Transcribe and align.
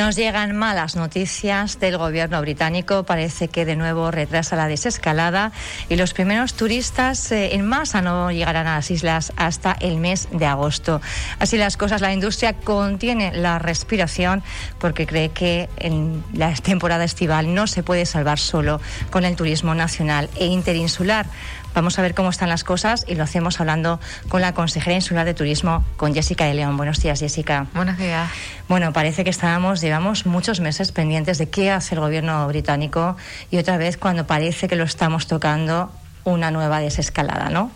Nos 0.00 0.16
llegan 0.16 0.56
malas 0.56 0.96
noticias 0.96 1.78
del 1.78 1.98
gobierno 1.98 2.40
británico. 2.40 3.02
Parece 3.04 3.48
que 3.48 3.66
de 3.66 3.76
nuevo 3.76 4.10
retrasa 4.10 4.56
la 4.56 4.66
desescalada 4.66 5.52
y 5.90 5.96
los 5.96 6.14
primeros 6.14 6.54
turistas 6.54 7.30
eh, 7.32 7.54
en 7.54 7.66
masa 7.66 8.00
no 8.00 8.32
llegarán 8.32 8.66
a 8.66 8.76
las 8.76 8.90
islas 8.90 9.30
hasta 9.36 9.76
el 9.78 9.98
mes 9.98 10.28
de 10.32 10.46
agosto. 10.46 11.02
Así 11.38 11.58
las 11.58 11.76
cosas, 11.76 12.00
la 12.00 12.14
industria 12.14 12.54
contiene 12.54 13.30
la 13.34 13.58
respiración 13.58 14.42
porque 14.78 15.06
cree 15.06 15.28
que 15.28 15.68
en 15.76 16.24
la 16.32 16.54
temporada 16.54 17.04
estival 17.04 17.54
no 17.54 17.66
se 17.66 17.82
puede 17.82 18.06
salvar 18.06 18.38
solo 18.38 18.80
con 19.10 19.26
el 19.26 19.36
turismo 19.36 19.74
nacional 19.74 20.30
e 20.36 20.46
interinsular. 20.46 21.26
Vamos 21.74 21.98
a 21.98 22.02
ver 22.02 22.14
cómo 22.14 22.30
están 22.30 22.48
las 22.48 22.64
cosas 22.64 23.04
y 23.06 23.14
lo 23.14 23.22
hacemos 23.22 23.60
hablando 23.60 24.00
con 24.28 24.40
la 24.40 24.54
consejera 24.54 24.94
insular 24.94 25.24
de 25.24 25.34
turismo, 25.34 25.84
con 25.96 26.14
Jessica 26.14 26.44
de 26.44 26.54
León. 26.54 26.76
Buenos 26.76 27.00
días, 27.00 27.20
Jessica. 27.20 27.66
Buenos 27.74 27.96
días. 27.96 28.28
Bueno, 28.68 28.92
parece 28.92 29.22
que 29.22 29.30
estábamos, 29.30 29.80
llevamos 29.80 30.26
muchos 30.26 30.60
meses 30.60 30.90
pendientes 30.92 31.38
de 31.38 31.48
qué 31.48 31.70
hace 31.70 31.94
el 31.94 32.00
gobierno 32.00 32.46
británico 32.48 33.16
y 33.50 33.58
otra 33.58 33.76
vez 33.76 33.96
cuando 33.96 34.26
parece 34.26 34.66
que 34.66 34.76
lo 34.76 34.84
estamos 34.84 35.26
tocando, 35.26 35.92
una 36.24 36.50
nueva 36.50 36.80
desescalada, 36.80 37.50
¿no? 37.50 37.70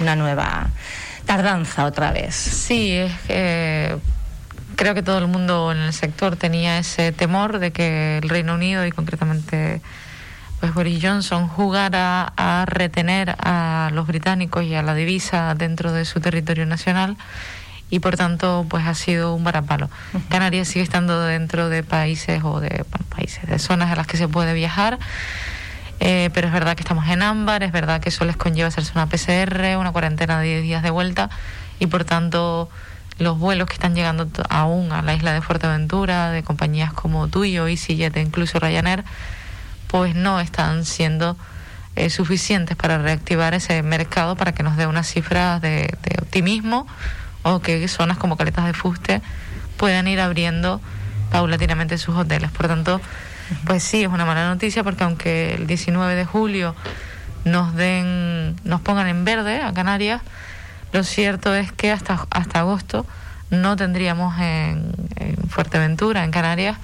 Una 0.00 0.16
nueva 0.16 0.68
tardanza 1.24 1.84
otra 1.84 2.12
vez. 2.12 2.34
Sí, 2.34 2.92
es 2.92 3.12
que 3.26 3.96
creo 4.76 4.94
que 4.94 5.02
todo 5.02 5.18
el 5.18 5.26
mundo 5.26 5.72
en 5.72 5.78
el 5.78 5.92
sector 5.92 6.36
tenía 6.36 6.78
ese 6.78 7.12
temor 7.12 7.58
de 7.58 7.72
que 7.72 8.18
el 8.18 8.28
Reino 8.28 8.54
Unido 8.54 8.84
y 8.86 8.92
concretamente 8.92 9.80
pues 10.60 10.72
Boris 10.74 10.98
Johnson 11.02 11.48
jugara 11.48 12.32
a 12.36 12.64
retener 12.66 13.36
a 13.38 13.90
los 13.92 14.06
británicos 14.06 14.64
y 14.64 14.74
a 14.74 14.82
la 14.82 14.94
divisa 14.94 15.54
dentro 15.54 15.92
de 15.92 16.04
su 16.04 16.20
territorio 16.20 16.66
nacional 16.66 17.16
y 17.90 18.00
por 18.00 18.16
tanto 18.16 18.66
pues 18.68 18.86
ha 18.86 18.94
sido 18.94 19.34
un 19.34 19.44
varapalo. 19.44 19.90
Canarias 20.28 20.68
sigue 20.68 20.82
estando 20.82 21.20
dentro 21.20 21.68
de 21.68 21.82
países 21.82 22.42
o 22.42 22.60
de 22.60 22.84
países, 23.14 23.46
de 23.46 23.58
zonas 23.58 23.92
a 23.92 23.96
las 23.96 24.06
que 24.06 24.16
se 24.16 24.28
puede 24.28 24.54
viajar. 24.54 24.98
Eh, 25.98 26.30
pero 26.34 26.48
es 26.48 26.52
verdad 26.52 26.76
que 26.76 26.82
estamos 26.82 27.08
en 27.08 27.22
ámbar, 27.22 27.62
es 27.62 27.72
verdad 27.72 28.02
que 28.02 28.10
eso 28.10 28.26
les 28.26 28.36
conlleva 28.36 28.68
hacerse 28.68 28.92
una 28.94 29.06
PCR, 29.06 29.78
una 29.78 29.92
cuarentena 29.92 30.38
de 30.40 30.46
10 30.46 30.62
días 30.62 30.82
de 30.82 30.90
vuelta 30.90 31.30
y 31.78 31.86
por 31.86 32.04
tanto 32.04 32.68
los 33.18 33.38
vuelos 33.38 33.66
que 33.66 33.74
están 33.74 33.94
llegando 33.94 34.28
aún 34.50 34.92
a 34.92 35.00
la 35.00 35.14
isla 35.14 35.32
de 35.32 35.40
Fuerteventura 35.40 36.30
de 36.30 36.42
compañías 36.42 36.92
como 36.92 37.28
Tuyo, 37.28 37.66
EasyJet 37.66 38.14
e 38.16 38.20
incluso 38.20 38.58
Ryanair 38.58 39.04
pues 39.96 40.14
no 40.14 40.40
están 40.40 40.84
siendo 40.84 41.38
eh, 41.94 42.10
suficientes 42.10 42.76
para 42.76 42.98
reactivar 42.98 43.54
ese 43.54 43.82
mercado 43.82 44.36
para 44.36 44.52
que 44.52 44.62
nos 44.62 44.76
dé 44.76 44.86
unas 44.86 45.06
cifras 45.06 45.62
de, 45.62 45.88
optimismo 46.20 46.86
o 47.42 47.60
que 47.60 47.88
zonas 47.88 48.18
como 48.18 48.36
Caletas 48.36 48.66
de 48.66 48.74
Fuste 48.74 49.22
puedan 49.78 50.06
ir 50.06 50.20
abriendo 50.20 50.82
paulatinamente 51.30 51.96
sus 51.96 52.14
hoteles. 52.14 52.50
Por 52.50 52.68
tanto, 52.68 53.00
pues 53.64 53.82
sí, 53.82 54.02
es 54.02 54.08
una 54.08 54.26
mala 54.26 54.46
noticia 54.46 54.84
porque 54.84 55.04
aunque 55.04 55.54
el 55.54 55.66
19 55.66 56.14
de 56.14 56.26
julio 56.26 56.74
nos 57.46 57.74
den, 57.74 58.54
nos 58.64 58.82
pongan 58.82 59.06
en 59.06 59.24
verde 59.24 59.62
a 59.62 59.72
Canarias, 59.72 60.20
lo 60.92 61.04
cierto 61.04 61.54
es 61.54 61.72
que 61.72 61.90
hasta, 61.90 62.26
hasta 62.28 62.58
agosto 62.60 63.06
no 63.50 63.76
tendríamos 63.76 64.38
en, 64.40 64.92
en 65.16 65.36
Fuerteventura, 65.48 66.24
en 66.24 66.30
Canarias, 66.30 66.78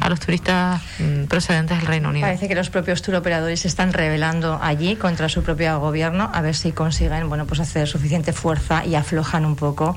a 0.00 0.08
los 0.08 0.20
turistas 0.20 0.82
mm, 0.98 1.24
procedentes 1.24 1.78
del 1.78 1.86
Reino 1.86 2.10
Unido. 2.10 2.26
Parece 2.26 2.48
que 2.48 2.54
los 2.54 2.70
propios 2.70 3.02
turoperadores 3.02 3.60
se 3.60 3.68
están 3.68 3.92
rebelando 3.92 4.58
allí 4.62 4.96
contra 4.96 5.28
su 5.28 5.42
propio 5.42 5.78
gobierno 5.80 6.30
a 6.32 6.40
ver 6.42 6.54
si 6.54 6.72
consiguen 6.72 7.28
bueno, 7.28 7.46
pues 7.46 7.60
hacer 7.60 7.88
suficiente 7.88 8.32
fuerza 8.32 8.84
y 8.84 8.94
aflojan 8.94 9.44
un 9.44 9.56
poco 9.56 9.96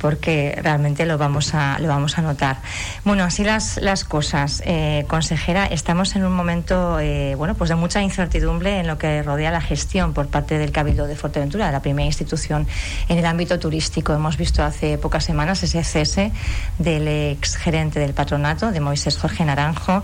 porque 0.00 0.58
realmente 0.62 1.06
lo 1.06 1.18
vamos 1.18 1.54
a, 1.54 1.78
lo 1.78 1.88
vamos 1.88 2.18
a 2.18 2.22
notar. 2.22 2.58
Bueno, 3.04 3.24
así 3.24 3.44
las, 3.44 3.78
las 3.78 4.04
cosas. 4.04 4.62
Eh, 4.64 5.04
consejera, 5.08 5.66
estamos 5.66 6.16
en 6.16 6.24
un 6.24 6.32
momento 6.32 6.98
eh, 7.00 7.34
bueno, 7.36 7.54
pues 7.54 7.70
de 7.70 7.76
mucha 7.76 8.02
incertidumbre 8.02 8.80
en 8.80 8.86
lo 8.86 8.98
que 8.98 9.22
rodea 9.22 9.50
la 9.50 9.60
gestión 9.60 10.12
por 10.12 10.28
parte 10.28 10.58
del 10.58 10.72
Cabildo 10.72 11.06
de 11.06 11.16
Fuerteventura, 11.16 11.70
la 11.72 11.82
primera 11.82 12.06
institución 12.06 12.66
en 13.08 13.18
el 13.18 13.26
ámbito 13.26 13.58
turístico. 13.58 14.12
Hemos 14.12 14.36
visto 14.36 14.62
hace 14.62 14.98
pocas 14.98 15.24
semanas 15.24 15.62
ese 15.62 15.82
cese 15.84 16.32
del 16.78 17.08
ex 17.08 17.56
gerente 17.56 18.00
del 18.00 18.14
patronato, 18.14 18.70
de 18.70 18.80
Moisés 18.80 19.18
Jorge 19.18 19.44
Naranjo, 19.44 20.02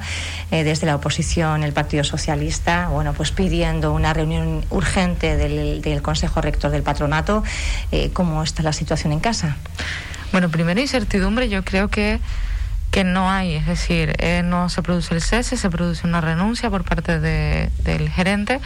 eh, 0.51 0.65
desde 0.65 0.87
la 0.87 0.97
oposición, 0.97 1.63
el 1.63 1.73
Partido 1.73 2.05
Socialista, 2.05 2.89
bueno, 2.89 3.13
pues 3.13 3.33
pidiendo 3.33 3.93
una 3.93 4.13
reunión 4.13 4.65
urgente 4.71 5.37
del, 5.37 5.83
del 5.83 6.03
Consejo 6.03 6.41
Rector 6.41 6.71
del 6.71 6.83
Patronato. 6.83 7.43
¿Cómo 8.13 8.43
está 8.43 8.63
la 8.63 8.73
situación 8.73 9.13
en 9.13 9.21
casa? 9.21 9.57
Bueno, 10.33 10.49
primero 10.49 10.81
incertidumbre 10.81 11.51
yo 11.51 11.63
creo 11.63 11.89
que, 11.89 12.19
que 12.91 13.05
no 13.05 13.31
hay, 13.31 13.55
es 13.55 13.67
decir, 13.67 14.15
eh, 14.19 14.43
no 14.43 14.71
se 14.71 14.83
produce 14.83 15.15
el 15.15 15.21
cese, 15.21 15.59
se 15.59 15.69
produce 15.69 16.07
una 16.07 16.23
renuncia 16.23 16.71
por 16.71 16.85
parte 16.85 17.21
de, 17.21 17.71
del 17.85 18.09
gerente 18.09 18.59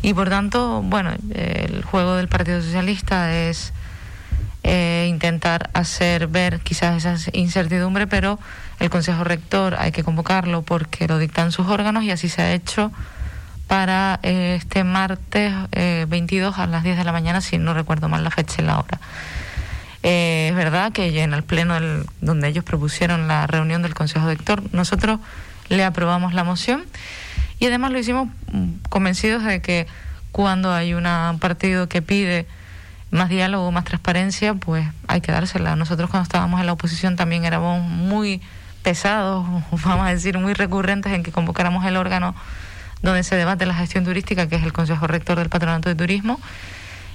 y 0.00 0.14
por 0.14 0.28
tanto, 0.28 0.82
bueno, 0.82 1.10
el 1.34 1.82
juego 1.82 2.14
del 2.14 2.28
Partido 2.28 2.62
Socialista 2.62 3.34
es 3.34 3.72
eh, 4.62 5.06
intentar 5.08 5.70
hacer 5.72 6.28
ver 6.28 6.60
quizás 6.60 7.04
esa 7.04 7.30
incertidumbre, 7.32 8.06
pero 8.06 8.38
el 8.78 8.88
Consejo 8.88 9.24
Rector 9.24 9.74
hay 9.80 9.90
que 9.90 10.04
convocarlo 10.04 10.62
porque 10.62 11.08
lo 11.08 11.18
dictan 11.18 11.50
sus 11.50 11.66
órganos 11.66 12.04
y 12.04 12.12
así 12.12 12.28
se 12.28 12.42
ha 12.42 12.52
hecho 12.52 12.92
para 13.66 14.20
eh, 14.22 14.54
este 14.56 14.84
martes 14.84 15.52
22 16.06 16.58
a 16.58 16.68
las 16.68 16.84
10 16.84 16.96
de 16.98 17.04
la 17.04 17.10
mañana, 17.10 17.40
si 17.40 17.58
no 17.58 17.74
recuerdo 17.74 18.08
mal 18.08 18.22
la 18.22 18.30
fecha 18.30 18.62
y 18.62 18.64
la 18.64 18.78
hora. 18.78 19.00
Eh, 20.08 20.50
es 20.50 20.54
verdad 20.54 20.92
que 20.92 21.20
en 21.20 21.34
el 21.34 21.42
pleno 21.42 21.74
donde 22.20 22.46
ellos 22.46 22.62
propusieron 22.62 23.26
la 23.26 23.48
reunión 23.48 23.82
del 23.82 23.92
Consejo 23.92 24.28
Director, 24.28 24.62
nosotros 24.72 25.18
le 25.68 25.82
aprobamos 25.82 26.32
la 26.32 26.44
moción 26.44 26.84
y 27.58 27.66
además 27.66 27.90
lo 27.90 27.98
hicimos 27.98 28.28
mm, 28.52 28.84
convencidos 28.88 29.42
de 29.42 29.60
que 29.60 29.88
cuando 30.30 30.72
hay 30.72 30.94
un 30.94 31.08
partido 31.40 31.88
que 31.88 32.02
pide 32.02 32.46
más 33.10 33.28
diálogo, 33.30 33.72
más 33.72 33.84
transparencia, 33.84 34.54
pues 34.54 34.86
hay 35.08 35.20
que 35.22 35.32
dársela. 35.32 35.74
Nosotros 35.74 36.08
cuando 36.08 36.22
estábamos 36.22 36.60
en 36.60 36.66
la 36.66 36.74
oposición 36.74 37.16
también 37.16 37.44
éramos 37.44 37.82
muy 37.82 38.40
pesados, 38.84 39.44
vamos 39.84 40.06
a 40.06 40.10
decir, 40.10 40.38
muy 40.38 40.54
recurrentes 40.54 41.12
en 41.12 41.24
que 41.24 41.32
convocáramos 41.32 41.84
el 41.84 41.96
órgano 41.96 42.36
donde 43.02 43.24
se 43.24 43.34
debate 43.34 43.66
la 43.66 43.74
gestión 43.74 44.04
turística, 44.04 44.46
que 44.46 44.54
es 44.54 44.62
el 44.62 44.72
Consejo 44.72 45.08
Rector 45.08 45.36
del 45.40 45.48
Patronato 45.48 45.88
de 45.88 45.96
Turismo, 45.96 46.38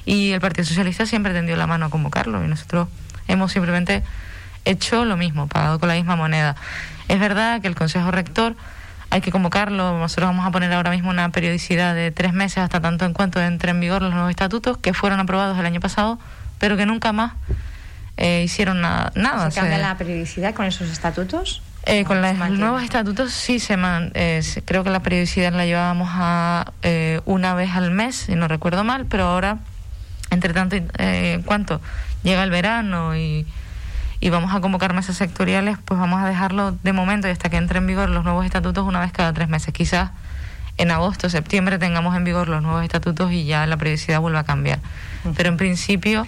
y 0.05 0.31
el 0.31 0.41
Partido 0.41 0.65
Socialista 0.65 1.05
siempre 1.05 1.33
tendió 1.33 1.55
la 1.55 1.67
mano 1.67 1.85
a 1.85 1.89
convocarlo 1.89 2.43
y 2.43 2.47
nosotros 2.47 2.87
hemos 3.27 3.51
simplemente 3.51 4.03
hecho 4.65 5.05
lo 5.05 5.17
mismo, 5.17 5.47
pagado 5.47 5.79
con 5.79 5.89
la 5.89 5.95
misma 5.95 6.15
moneda. 6.15 6.55
Es 7.07 7.19
verdad 7.19 7.61
que 7.61 7.67
el 7.67 7.75
Consejo 7.75 8.11
Rector 8.11 8.55
hay 9.09 9.21
que 9.21 9.31
convocarlo, 9.31 9.99
nosotros 9.99 10.29
vamos 10.29 10.45
a 10.45 10.51
poner 10.51 10.71
ahora 10.71 10.89
mismo 10.91 11.09
una 11.09 11.29
periodicidad 11.29 11.93
de 11.93 12.11
tres 12.11 12.33
meses 12.33 12.59
hasta 12.59 12.79
tanto 12.79 13.05
en 13.05 13.13
cuanto 13.13 13.41
entren 13.41 13.75
en 13.75 13.81
vigor 13.81 14.01
los 14.01 14.13
nuevos 14.13 14.29
estatutos 14.29 14.77
que 14.77 14.93
fueron 14.93 15.19
aprobados 15.19 15.59
el 15.59 15.65
año 15.65 15.81
pasado, 15.81 16.17
pero 16.59 16.77
que 16.77 16.85
nunca 16.85 17.11
más 17.11 17.33
eh, 18.15 18.43
hicieron 18.45 18.81
nada. 18.81 19.11
nada 19.15 19.51
¿Se 19.51 19.59
cambia 19.59 19.79
la 19.79 19.97
periodicidad 19.97 20.53
con 20.53 20.65
esos 20.65 20.89
estatutos? 20.89 21.61
Eh, 21.85 22.05
con 22.05 22.21
los 22.21 22.35
nuevos 22.51 22.83
estatutos 22.83 23.33
sí 23.33 23.59
se 23.59 23.75
man, 23.75 24.11
eh, 24.13 24.41
creo 24.65 24.83
que 24.83 24.91
la 24.91 25.01
periodicidad 25.01 25.51
la 25.51 25.65
llevábamos 25.65 26.09
a 26.11 26.71
una 27.25 27.53
vez 27.55 27.71
al 27.71 27.91
mes, 27.91 28.15
si 28.15 28.35
no 28.35 28.47
recuerdo 28.47 28.83
mal, 28.83 29.07
pero 29.07 29.25
ahora 29.25 29.57
entre 30.31 30.53
tanto, 30.53 30.75
eh, 30.75 31.33
en 31.33 31.43
cuanto 31.43 31.79
llega 32.23 32.43
el 32.43 32.49
verano 32.49 33.15
y, 33.15 33.45
y 34.19 34.29
vamos 34.29 34.53
a 34.55 34.61
convocar 34.61 34.93
mesas 34.93 35.17
sectoriales, 35.17 35.77
pues 35.85 35.99
vamos 35.99 36.21
a 36.21 36.27
dejarlo 36.27 36.71
de 36.71 36.93
momento 36.93 37.27
y 37.27 37.31
hasta 37.31 37.49
que 37.49 37.57
entren 37.57 37.83
en 37.83 37.87
vigor 37.87 38.09
los 38.09 38.23
nuevos 38.23 38.45
estatutos 38.45 38.87
una 38.87 38.99
vez 38.99 39.11
cada 39.11 39.33
tres 39.33 39.49
meses. 39.49 39.73
Quizás 39.73 40.11
en 40.77 40.89
agosto, 40.91 41.29
septiembre 41.29 41.77
tengamos 41.77 42.15
en 42.15 42.23
vigor 42.23 42.47
los 42.49 42.61
nuevos 42.61 42.83
estatutos 42.83 43.31
y 43.31 43.45
ya 43.45 43.67
la 43.67 43.77
periodicidad 43.77 44.19
vuelva 44.19 44.39
a 44.39 44.43
cambiar. 44.43 44.79
Pero 45.35 45.49
en 45.49 45.57
principio, 45.57 46.25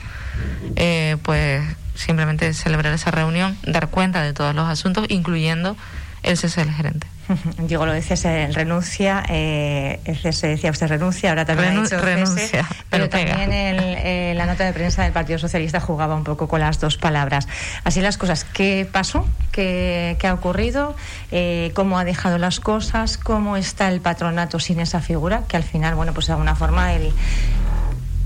eh, 0.75 1.17
pues 1.23 1.63
simplemente 1.95 2.53
celebrar 2.53 2.93
esa 2.93 3.11
reunión, 3.11 3.57
dar 3.65 3.87
cuenta 3.87 4.21
de 4.21 4.33
todos 4.33 4.53
los 4.53 4.67
asuntos, 4.67 5.05
incluyendo 5.09 5.75
el 6.23 6.37
cese 6.37 6.61
del 6.61 6.73
gerente. 6.73 7.07
Digo, 7.59 7.85
lo 7.85 7.93
decía, 7.93 8.15
se 8.15 8.47
renuncia, 8.47 9.23
eh, 9.29 9.99
se 10.31 10.47
decía 10.47 10.71
usted 10.71 10.87
renuncia, 10.87 11.29
ahora 11.29 11.45
también 11.45 11.77
ha 11.77 11.81
dicho 11.83 11.99
renuncia, 11.99 12.67
pero, 12.89 13.09
también 13.09 13.49
eh, 13.51 14.33
la 14.35 14.45
nota 14.45 14.65
de 14.65 14.73
prensa 14.73 15.03
del 15.03 15.13
Partido 15.13 15.39
Socialista 15.39 15.79
jugaba 15.79 16.15
un 16.15 16.23
poco 16.23 16.47
con 16.47 16.59
las 16.59 16.79
dos 16.79 16.97
palabras. 16.97 17.47
Así 17.83 18.01
las 18.01 18.17
cosas, 18.17 18.45
¿qué 18.45 18.87
pasó? 18.89 19.27
¿Qué, 19.51 20.17
qué 20.19 20.27
ha 20.27 20.33
ocurrido? 20.33 20.95
Eh, 21.31 21.71
¿Cómo 21.75 21.97
ha 21.97 22.03
dejado 22.03 22.37
las 22.37 22.59
cosas? 22.59 23.17
¿Cómo 23.17 23.57
está 23.57 23.89
el 23.89 24.01
patronato 24.01 24.59
sin 24.59 24.79
esa 24.79 24.99
figura? 24.99 25.43
Que 25.47 25.57
al 25.57 25.63
final, 25.63 25.95
bueno, 25.95 26.13
pues 26.13 26.27
de 26.27 26.33
alguna 26.33 26.55
forma 26.55 26.93
el, 26.93 27.13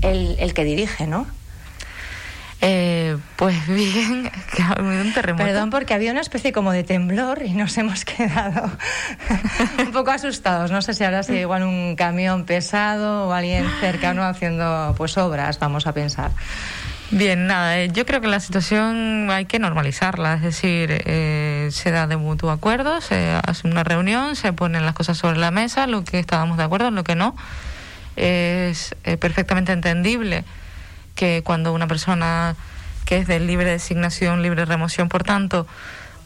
el, 0.02 0.36
el 0.38 0.54
que 0.54 0.64
dirige, 0.64 1.06
¿no? 1.06 1.26
Eh, 2.60 3.16
pues 3.36 3.66
bien, 3.68 4.30
que 4.54 4.62
ha 4.62 4.72
habido 4.72 5.02
un 5.02 5.12
terremoto. 5.12 5.44
Perdón, 5.44 5.70
porque 5.70 5.94
había 5.94 6.10
una 6.10 6.20
especie 6.20 6.52
como 6.52 6.72
de 6.72 6.82
temblor 6.82 7.42
y 7.44 7.52
nos 7.52 7.76
hemos 7.78 8.04
quedado 8.04 8.70
un 9.78 9.92
poco 9.92 10.10
asustados. 10.10 10.70
No 10.70 10.82
sé 10.82 10.94
si 10.94 11.04
habrá 11.04 11.22
sido 11.22 11.38
igual 11.38 11.62
un 11.62 11.94
camión 11.96 12.44
pesado 12.44 13.28
o 13.28 13.32
alguien 13.32 13.64
cercano 13.80 14.24
haciendo 14.24 14.94
pues 14.96 15.16
obras, 15.18 15.58
vamos 15.58 15.86
a 15.86 15.92
pensar. 15.92 16.32
Bien, 17.10 17.46
nada, 17.46 17.78
eh, 17.78 17.88
yo 17.90 18.04
creo 18.04 18.20
que 18.20 18.26
la 18.26 18.38
situación 18.38 19.30
hay 19.30 19.46
que 19.46 19.58
normalizarla, 19.58 20.34
es 20.34 20.42
decir, 20.42 21.02
eh, 21.06 21.68
se 21.72 21.90
da 21.90 22.06
de 22.06 22.18
mutuo 22.18 22.50
acuerdo, 22.50 23.00
se 23.00 23.30
hace 23.46 23.66
una 23.66 23.82
reunión, 23.82 24.36
se 24.36 24.52
ponen 24.52 24.84
las 24.84 24.94
cosas 24.94 25.16
sobre 25.16 25.38
la 25.38 25.50
mesa, 25.50 25.86
lo 25.86 26.04
que 26.04 26.18
estábamos 26.18 26.58
de 26.58 26.64
acuerdo, 26.64 26.90
lo 26.90 27.04
que 27.04 27.14
no. 27.14 27.34
Es 28.16 28.94
eh, 29.04 29.16
perfectamente 29.16 29.72
entendible 29.72 30.44
que 31.18 31.42
cuando 31.42 31.72
una 31.72 31.88
persona 31.88 32.54
que 33.04 33.16
es 33.16 33.26
de 33.26 33.40
libre 33.40 33.72
designación, 33.72 34.40
libre 34.40 34.64
remoción, 34.64 35.08
por 35.08 35.24
tanto, 35.24 35.66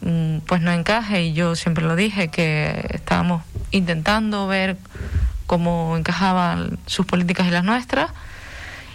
mm, 0.01 0.39
pues 0.45 0.61
no 0.61 0.71
encaje, 0.71 1.23
y 1.23 1.33
yo 1.33 1.55
siempre 1.55 1.83
lo 1.83 1.95
dije, 1.95 2.27
que 2.27 2.85
estábamos 2.91 3.41
intentando 3.71 4.45
ver 4.45 4.77
cómo 5.47 5.97
encajaban 5.97 6.77
sus 6.85 7.07
políticas 7.07 7.47
y 7.47 7.49
las 7.49 7.63
nuestras. 7.63 8.11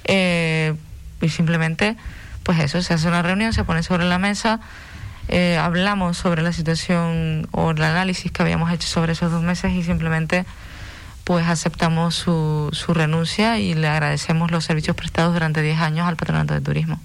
Eh, 0.04 0.74
y 1.20 1.28
simplemente, 1.30 1.96
pues 2.44 2.60
eso, 2.60 2.80
se 2.80 2.94
hace 2.94 3.08
una 3.08 3.22
reunión, 3.22 3.52
se 3.52 3.64
pone 3.64 3.82
sobre 3.82 4.04
la 4.04 4.18
mesa, 4.18 4.60
eh, 5.26 5.58
hablamos 5.58 6.16
sobre 6.16 6.42
la 6.42 6.52
situación 6.52 7.48
o 7.50 7.72
el 7.72 7.82
análisis 7.82 8.30
que 8.30 8.40
habíamos 8.40 8.70
hecho 8.72 8.86
sobre 8.86 9.14
esos 9.14 9.32
dos 9.32 9.42
meses 9.42 9.72
y 9.72 9.82
simplemente 9.82 10.46
pues 11.28 11.46
aceptamos 11.46 12.14
su, 12.14 12.70
su 12.72 12.94
renuncia 12.94 13.58
y 13.58 13.74
le 13.74 13.86
agradecemos 13.86 14.50
los 14.50 14.64
servicios 14.64 14.96
prestados 14.96 15.34
durante 15.34 15.60
10 15.60 15.78
años 15.78 16.08
al 16.08 16.16
Patronato 16.16 16.54
de 16.54 16.62
Turismo. 16.62 16.98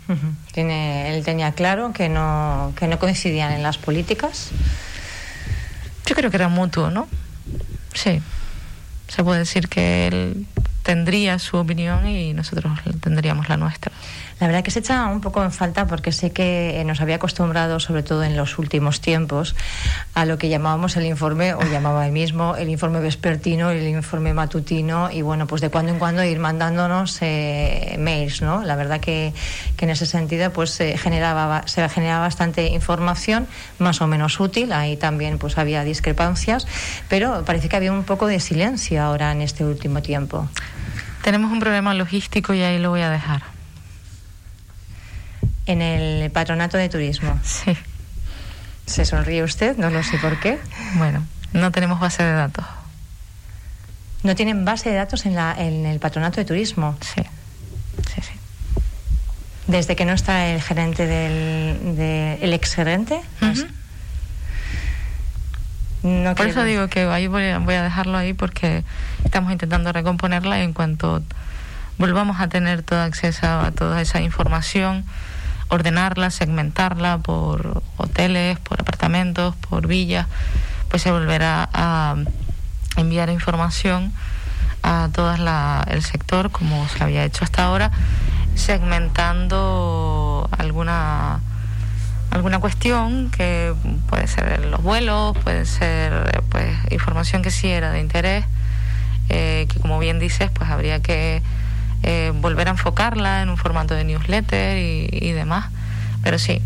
Tiene, 0.54 1.14
él 1.14 1.26
tenía 1.26 1.52
claro 1.52 1.92
que 1.92 2.08
no, 2.08 2.72
que 2.78 2.88
no 2.88 3.00
coincidían 3.00 3.52
en 3.52 3.64
las 3.64 3.78
políticas. 3.78 4.52
Yo 6.06 6.16
creo 6.16 6.32
que 6.32 6.38
era 6.38 6.48
mutuo, 6.48 6.90
¿no? 6.90 7.10
Sí. 7.94 8.22
Se 9.10 9.26
puede 9.26 9.40
decir 9.40 9.68
que 9.68 10.08
él 10.08 10.48
tendría 10.84 11.38
su 11.38 11.58
opinión 11.58 12.08
y 12.08 12.32
nosotros 12.32 12.80
tendríamos 13.02 13.50
la 13.50 13.58
nuestra. 13.58 13.92
La 14.44 14.48
verdad 14.48 14.62
que 14.62 14.72
se 14.72 14.80
echa 14.80 15.06
un 15.06 15.22
poco 15.22 15.42
en 15.42 15.54
falta 15.54 15.88
porque 15.88 16.12
sé 16.12 16.32
que 16.32 16.82
eh, 16.82 16.84
nos 16.84 17.00
había 17.00 17.16
acostumbrado, 17.16 17.80
sobre 17.80 18.04
todo 18.04 18.26
en 18.26 18.36
los 18.36 18.60
últimos 18.60 19.00
tiempos, 19.00 19.56
a 20.16 20.26
lo 20.26 20.38
que 20.38 20.50
llamábamos 20.50 20.98
el 20.98 21.06
informe, 21.06 21.54
o 21.54 21.62
llamaba 21.62 22.06
él 22.06 22.12
mismo, 22.12 22.58
el 22.58 22.68
informe 22.68 23.00
vespertino, 23.00 23.70
el 23.70 23.88
informe 23.88 24.34
matutino, 24.34 25.10
y 25.10 25.22
bueno, 25.22 25.48
pues 25.48 25.62
de 25.62 25.70
cuando 25.70 25.94
en 25.94 25.98
cuando 25.98 26.26
ir 26.26 26.40
mandándonos 26.40 27.20
eh, 27.22 27.96
mails, 27.98 28.42
¿no? 28.42 28.64
La 28.66 28.76
verdad 28.76 29.00
que 29.00 29.32
en 29.80 29.90
ese 29.90 30.06
sentido 30.06 30.52
pues 30.52 30.72
se 30.72 30.98
generaba, 30.98 31.66
se 31.66 31.88
generaba 31.88 32.20
bastante 32.26 32.68
información, 32.68 33.48
más 33.80 34.02
o 34.02 34.08
menos 34.08 34.42
útil, 34.42 34.74
ahí 34.74 34.98
también 34.98 35.38
pues 35.38 35.58
había 35.58 35.86
discrepancias, 35.86 36.68
pero 37.08 37.46
parece 37.46 37.70
que 37.70 37.78
había 37.78 37.94
un 37.94 38.04
poco 38.04 38.28
de 38.28 38.42
silencio 38.42 39.02
ahora 39.02 39.32
en 39.32 39.42
este 39.42 39.64
último 39.64 40.02
tiempo. 40.02 40.50
Tenemos 41.22 41.50
un 41.50 41.62
problema 41.62 41.94
logístico 41.94 42.54
y 42.54 42.62
ahí 42.62 42.78
lo 42.78 42.90
voy 42.90 43.04
a 43.04 43.10
dejar. 43.10 43.53
En 45.66 45.82
el 45.82 46.30
patronato 46.32 46.78
de 46.78 46.90
turismo. 46.90 47.40
Sí. 47.44 47.78
¿Se 48.86 49.06
sonríe 49.06 49.44
usted? 49.44 49.78
No 49.78 49.90
lo 49.90 50.04
sé 50.04 50.18
por 50.18 50.40
qué. 50.40 50.60
Bueno, 50.96 51.26
no 51.54 51.72
tenemos 51.72 52.00
base 52.00 52.24
de 52.24 52.34
datos. 52.34 52.66
¿No 54.24 54.36
tienen 54.36 54.66
base 54.66 54.90
de 54.90 54.96
datos 54.96 55.26
en, 55.26 55.36
la, 55.36 55.56
en 55.58 55.86
el 55.86 56.00
patronato 56.00 56.38
de 56.38 56.46
turismo? 56.46 56.98
Sí. 57.02 57.22
Sí, 58.14 58.22
sí. 58.22 58.34
Desde 59.68 59.96
que 59.96 60.06
no 60.06 60.14
está 60.14 60.48
el 60.48 60.62
gerente 60.62 61.06
del. 61.08 61.96
De, 61.96 62.40
el 62.42 62.54
ex 62.54 62.74
gerente. 62.74 63.22
Uh 63.42 63.46
-huh. 63.46 63.68
No 66.04 66.36
Por 66.36 66.48
eso 66.48 66.64
digo 66.66 66.90
que 66.90 67.04
ahí 67.04 67.28
voy 67.28 67.46
a, 67.46 67.60
voy 67.60 67.76
a 67.76 67.84
dejarlo 67.84 68.18
ahí 68.18 68.34
porque 68.34 68.84
estamos 69.24 69.54
intentando 69.54 69.94
recomponerla 69.94 70.60
y 70.60 70.64
en 70.64 70.74
cuanto 70.74 71.24
volvamos 71.98 72.42
a 72.42 72.50
tener 72.50 72.84
todo 72.84 73.02
acceso 73.02 73.48
a 73.48 73.72
toda 73.72 74.02
esa 74.02 74.20
información, 74.20 75.06
ordenarla, 75.74 76.30
segmentarla 76.30 77.18
por 77.18 77.84
hoteles, 77.98 78.60
por 78.60 78.82
apartamentos, 78.82 79.56
por 79.56 79.88
villas, 79.88 80.28
pues 80.90 81.02
se 81.02 81.12
volverá 81.12 81.70
a 81.74 82.16
enviar 82.98 83.30
información 83.30 84.14
a 84.84 85.10
todo 85.14 85.34
el 85.34 86.04
sector 86.04 86.52
como 86.52 86.88
se 86.90 87.04
había 87.04 87.24
hecho 87.24 87.44
hasta 87.44 87.64
ahora, 87.64 87.92
segmentando 88.56 90.50
alguna 90.58 91.40
alguna 92.30 92.60
cuestión 92.60 93.30
que 93.30 93.74
puede 94.10 94.28
ser 94.28 94.66
los 94.66 94.82
vuelos, 94.82 95.38
puede 95.40 95.66
ser 95.66 96.44
pues 96.50 96.76
información 96.90 97.44
que 97.44 97.52
sí 97.52 97.68
era 97.70 97.92
de 97.92 98.00
interés, 98.00 98.46
eh, 99.30 99.68
que 99.70 99.80
como 99.80 100.00
bien 100.00 100.20
dices, 100.20 100.50
pues 100.52 100.70
habría 100.70 101.00
que 101.02 101.44
eh, 102.04 102.32
volver 102.36 102.68
a 102.68 102.72
enfocarla 102.72 103.42
en 103.42 103.50
un 103.50 103.58
formato 103.58 103.96
de 103.96 104.04
newsletter 104.04 104.78
y, 104.78 105.10
y 105.12 105.32
demás. 105.32 105.66
Pero 106.24 106.38
sí, 106.40 106.62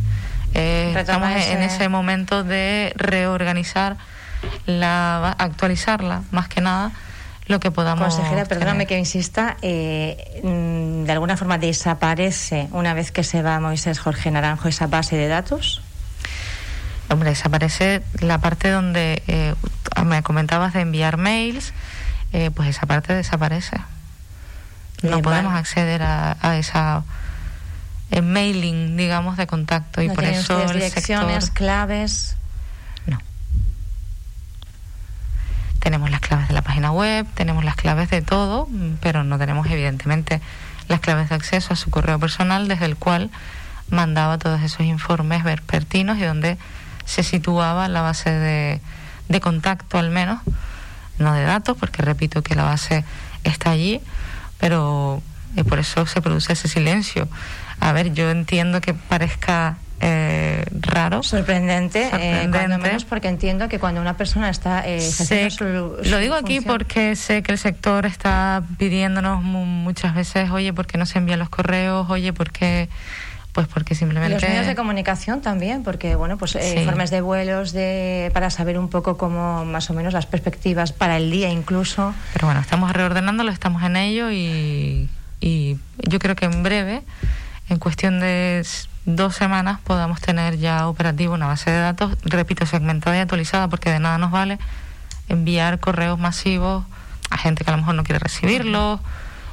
eh, 0.54 0.94
estamos 0.98 1.30
ese... 1.32 1.54
en 1.54 1.64
ese 1.64 1.90
momento 1.90 2.44
de 2.44 2.94
reorganizar, 2.96 3.98
la, 4.66 5.36
actualizarla 5.38 6.24
más 6.32 6.48
que 6.48 6.62
nada 6.62 6.92
lo 7.48 7.60
que 7.60 7.72
podamos. 7.72 8.14
Consejera, 8.14 8.46
perdóname 8.46 8.86
que 8.86 8.98
insista, 8.98 9.58
eh, 9.62 10.42
de 10.44 11.12
alguna 11.12 11.38
forma 11.38 11.58
desaparece 11.58 12.68
una 12.72 12.94
vez 12.94 13.12
que 13.12 13.24
se 13.24 13.42
va 13.42 13.60
Moisés 13.60 14.00
Jorge 14.00 14.32
Naranjo 14.32 14.68
esa 14.68 14.88
base 14.88 15.16
de 15.16 15.28
datos. 15.28 15.82
Hombre, 17.10 17.30
desaparece 17.30 18.04
la 18.20 18.40
parte 18.40 18.70
donde 18.70 19.24
eh, 19.28 19.56
me 20.06 20.24
comentabas 20.24 20.74
de 20.74 20.82
enviar 20.82 21.18
mails, 21.18 21.74
eh, 22.34 22.52
pues 22.54 22.68
esa 22.68 22.86
parte 22.86 23.14
desaparece. 23.14 23.78
No 25.04 25.10
Bien, 25.10 25.22
podemos 25.22 25.54
acceder 25.54 26.02
a, 26.02 26.38
a 26.42 26.58
esa 26.58 27.04
eh, 28.10 28.22
mailing, 28.22 28.98
digamos, 28.98 29.38
de 29.38 29.48
contacto 29.48 30.02
y 30.02 30.08
no 30.08 30.14
por 30.14 30.24
eso 30.24 30.62
el 30.64 30.74
direcciones, 30.74 31.46
sector... 31.46 31.54
claves. 31.54 32.36
No. 33.06 33.20
Tenemos 35.80 36.10
las 36.10 36.22
claves 36.22 36.48
de 36.48 36.54
la 36.54 36.62
página 36.62 36.92
web, 36.92 37.28
tenemos 37.36 37.64
las 37.64 37.76
claves 37.76 38.10
de 38.10 38.22
todo, 38.22 38.68
pero 39.02 39.24
no 39.24 39.38
tenemos 39.38 39.68
evidentemente 39.68 40.42
las 40.88 41.00
claves 41.00 41.30
de 41.30 41.36
acceso 41.36 41.74
a 41.74 41.76
su 41.76 41.90
correo 41.90 42.18
personal 42.20 42.68
desde 42.68 42.86
el 42.86 42.96
cual 42.96 43.30
mandaba 43.90 44.38
todos 44.38 44.62
esos 44.62 44.82
informes 44.82 45.44
vespertinos 45.44 46.18
y 46.18 46.24
donde 46.24 46.58
se 47.06 47.24
situaba 47.24 47.88
la 47.88 48.02
base 48.02 48.32
de, 48.32 48.82
de 49.30 49.42
contacto 49.42 49.98
al 49.98 50.10
menos, 50.10 50.40
no 51.20 51.34
de 51.34 51.44
datos, 51.44 51.78
porque 51.78 52.02
repito 52.02 52.42
que 52.42 52.56
la 52.56 52.64
base 52.64 53.06
está 53.44 53.72
allí, 53.72 54.02
pero 54.60 55.22
y 55.56 55.64
por 55.64 55.80
eso 55.80 56.06
se 56.06 56.22
produce 56.22 56.54
ese 56.54 56.68
silencio. 56.68 57.28
A 57.80 57.92
ver, 57.92 58.14
yo 58.14 58.30
entiendo 58.30 58.82
que 58.82 58.94
parezca 58.94 59.78
eh, 60.00 60.64
raro. 60.72 61.24
Sorprendente, 61.24 62.10
sorprendente. 62.10 62.76
Eh, 62.76 62.78
menos 62.78 63.06
porque 63.06 63.28
entiendo 63.28 63.68
que 63.68 63.80
cuando 63.80 64.00
una 64.00 64.16
persona 64.16 64.50
está 64.50 64.88
eh, 64.88 65.02
su, 65.02 65.26
su 65.50 65.98
Lo 66.04 66.20
digo 66.20 66.36
aquí 66.36 66.62
porque 66.62 67.16
sé 67.16 67.42
que 67.42 67.52
el 67.52 67.58
sector 67.58 68.06
está 68.06 68.64
pidiéndonos 68.78 69.42
muchas 69.44 70.14
veces, 70.14 70.52
oye, 70.52 70.74
¿por 70.74 70.86
qué 70.86 70.98
no 70.98 71.06
se 71.06 71.18
envían 71.18 71.40
los 71.40 71.50
correos? 71.50 72.10
Oye, 72.10 72.34
¿por 72.34 72.52
qué...? 72.52 72.90
Pues 73.54 73.68
porque 73.68 73.96
simplemente... 73.96 74.36
Los 74.36 74.44
medios 74.44 74.68
de 74.68 74.76
comunicación 74.76 75.42
también, 75.42 75.84
porque, 75.84 76.16
bueno, 76.16 76.38
pues 76.38 76.56
eh, 76.56 76.80
informes 76.80 77.10
de 77.10 77.22
vuelos 77.22 77.72
de, 77.72 78.30
para 78.34 78.50
saber 78.52 78.78
un 78.78 78.90
poco 78.90 79.18
cómo, 79.18 79.66
más 79.66 79.90
o 79.90 79.94
menos, 79.94 80.14
las 80.14 80.28
perspectivas 80.28 80.92
para 80.92 81.18
el 81.18 81.32
día 81.32 81.50
incluso. 81.50 82.14
Pero 82.34 82.48
bueno, 82.48 82.62
estamos 82.62 82.92
reordenándolo, 82.92 83.52
estamos 83.52 83.82
en 83.84 83.96
ello 83.96 84.32
y, 84.32 85.10
y 85.42 85.78
yo 85.98 86.20
creo 86.20 86.36
que 86.36 86.46
en 86.46 86.62
breve, 86.62 87.02
en 87.70 87.80
cuestión 87.80 88.20
de 88.20 88.64
dos 89.06 89.36
semanas, 89.36 89.80
podamos 89.84 90.22
tener 90.22 90.58
ya 90.58 90.88
operativo 90.88 91.34
una 91.34 91.48
base 91.48 91.72
de 91.72 91.80
datos, 91.80 92.16
repito, 92.24 92.66
segmentada 92.66 93.18
y 93.18 93.20
actualizada, 93.20 93.68
porque 93.70 93.90
de 93.90 94.00
nada 94.00 94.18
nos 94.20 94.32
vale 94.32 94.60
enviar 95.30 95.80
correos 95.80 96.20
masivos 96.20 96.86
a 97.30 97.38
gente 97.38 97.64
que 97.64 97.72
a 97.72 97.74
lo 97.74 97.80
mejor 97.80 97.96
no 97.96 98.04
quiere 98.04 98.20
recibirlos 98.20 99.00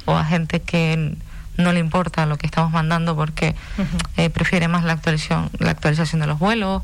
o 0.05 0.15
a 0.15 0.23
gente 0.23 0.61
que 0.61 1.15
no 1.57 1.71
le 1.71 1.79
importa 1.79 2.25
lo 2.25 2.37
que 2.37 2.45
estamos 2.45 2.71
mandando 2.71 3.15
porque 3.15 3.55
uh 3.77 3.81
-huh. 3.81 4.07
eh, 4.17 4.29
prefiere 4.29 4.67
más 4.67 4.83
la 4.83 4.93
actualización, 4.93 5.49
la 5.59 5.71
actualización 5.71 6.21
de 6.21 6.27
los 6.27 6.39
vuelos, 6.39 6.83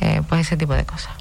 eh, 0.00 0.22
pues 0.28 0.42
ese 0.42 0.56
tipo 0.56 0.74
de 0.74 0.84
cosas. 0.84 1.12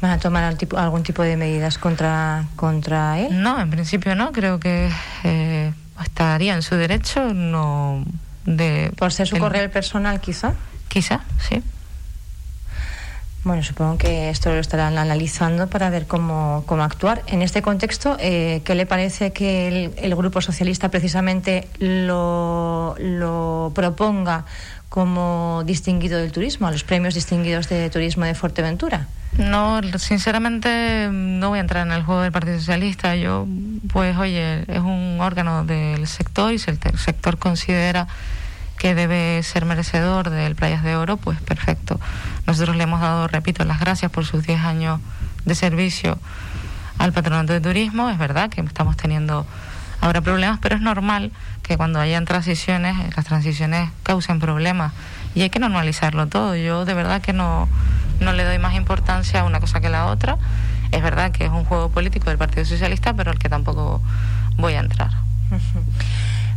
¿Van 0.00 0.10
a 0.10 0.18
tomar 0.18 0.56
tipo, 0.56 0.78
algún 0.78 1.04
tipo 1.04 1.22
de 1.22 1.36
medidas 1.36 1.78
contra, 1.78 2.46
contra 2.56 3.20
él? 3.20 3.40
No, 3.40 3.60
en 3.60 3.70
principio 3.70 4.16
no, 4.16 4.32
creo 4.32 4.58
que 4.58 4.90
eh, 5.22 5.72
estaría 6.02 6.54
en 6.54 6.62
su 6.62 6.74
derecho 6.74 7.32
no 7.32 8.04
de... 8.44 8.92
¿Por 8.96 9.12
ser 9.12 9.28
su 9.28 9.36
el, 9.36 9.40
correo 9.40 9.70
personal 9.70 10.20
quizá? 10.20 10.54
Quizá, 10.88 11.20
sí. 11.38 11.62
Bueno, 13.44 13.64
supongo 13.64 13.98
que 13.98 14.30
esto 14.30 14.50
lo 14.50 14.60
estarán 14.60 14.98
analizando 14.98 15.66
para 15.66 15.90
ver 15.90 16.06
cómo, 16.06 16.62
cómo 16.64 16.84
actuar. 16.84 17.22
En 17.26 17.42
este 17.42 17.60
contexto, 17.60 18.16
eh, 18.20 18.62
¿qué 18.64 18.76
le 18.76 18.86
parece 18.86 19.32
que 19.32 19.66
el, 19.66 19.92
el 19.96 20.14
Grupo 20.14 20.40
Socialista 20.40 20.90
precisamente 20.90 21.66
lo, 21.80 22.94
lo, 23.00 23.72
proponga 23.74 24.44
como 24.88 25.64
distinguido 25.66 26.18
del 26.18 26.30
turismo, 26.30 26.68
a 26.68 26.70
los 26.70 26.84
premios 26.84 27.14
distinguidos 27.14 27.68
de 27.68 27.90
turismo 27.90 28.26
de 28.26 28.34
Fuerteventura? 28.34 29.08
No, 29.38 29.80
sinceramente 29.98 31.08
no 31.10 31.48
voy 31.48 31.58
a 31.58 31.62
entrar 31.62 31.84
en 31.84 31.92
el 31.94 32.04
juego 32.04 32.20
del 32.20 32.30
Partido 32.30 32.58
Socialista. 32.58 33.16
Yo, 33.16 33.48
pues, 33.92 34.16
oye, 34.18 34.62
es 34.68 34.80
un 34.80 35.18
órgano 35.20 35.64
del 35.64 36.06
sector 36.06 36.52
y 36.52 36.60
si 36.60 36.70
el 36.70 36.78
sector 36.96 37.38
considera 37.38 38.06
que 38.82 38.96
debe 38.96 39.40
ser 39.44 39.64
merecedor 39.64 40.28
del 40.28 40.56
Playas 40.56 40.82
de 40.82 40.96
Oro, 40.96 41.16
pues 41.16 41.40
perfecto. 41.40 42.00
Nosotros 42.48 42.74
le 42.74 42.82
hemos 42.82 43.00
dado, 43.00 43.28
repito, 43.28 43.64
las 43.64 43.78
gracias 43.78 44.10
por 44.10 44.24
sus 44.26 44.44
10 44.44 44.58
años 44.62 45.00
de 45.44 45.54
servicio 45.54 46.18
al 46.98 47.12
Patronato 47.12 47.52
de 47.52 47.60
Turismo. 47.60 48.10
Es 48.10 48.18
verdad 48.18 48.50
que 48.50 48.60
estamos 48.60 48.96
teniendo 48.96 49.46
ahora 50.00 50.20
problemas, 50.20 50.58
pero 50.60 50.74
es 50.74 50.80
normal 50.82 51.30
que 51.62 51.76
cuando 51.76 52.00
hayan 52.00 52.24
transiciones, 52.24 52.96
las 53.14 53.24
transiciones 53.24 53.88
causen 54.02 54.40
problemas 54.40 54.92
y 55.36 55.42
hay 55.42 55.50
que 55.50 55.60
normalizarlo 55.60 56.26
todo. 56.26 56.56
Yo 56.56 56.84
de 56.84 56.94
verdad 56.94 57.22
que 57.22 57.32
no, 57.32 57.68
no 58.18 58.32
le 58.32 58.42
doy 58.42 58.58
más 58.58 58.74
importancia 58.74 59.42
a 59.42 59.44
una 59.44 59.60
cosa 59.60 59.80
que 59.80 59.86
a 59.86 59.90
la 59.90 60.06
otra. 60.06 60.38
Es 60.90 61.04
verdad 61.04 61.30
que 61.30 61.44
es 61.44 61.52
un 61.52 61.64
juego 61.64 61.88
político 61.90 62.30
del 62.30 62.36
Partido 62.36 62.64
Socialista, 62.64 63.14
pero 63.14 63.30
al 63.30 63.38
que 63.38 63.48
tampoco 63.48 64.02
voy 64.56 64.74
a 64.74 64.80
entrar. 64.80 65.12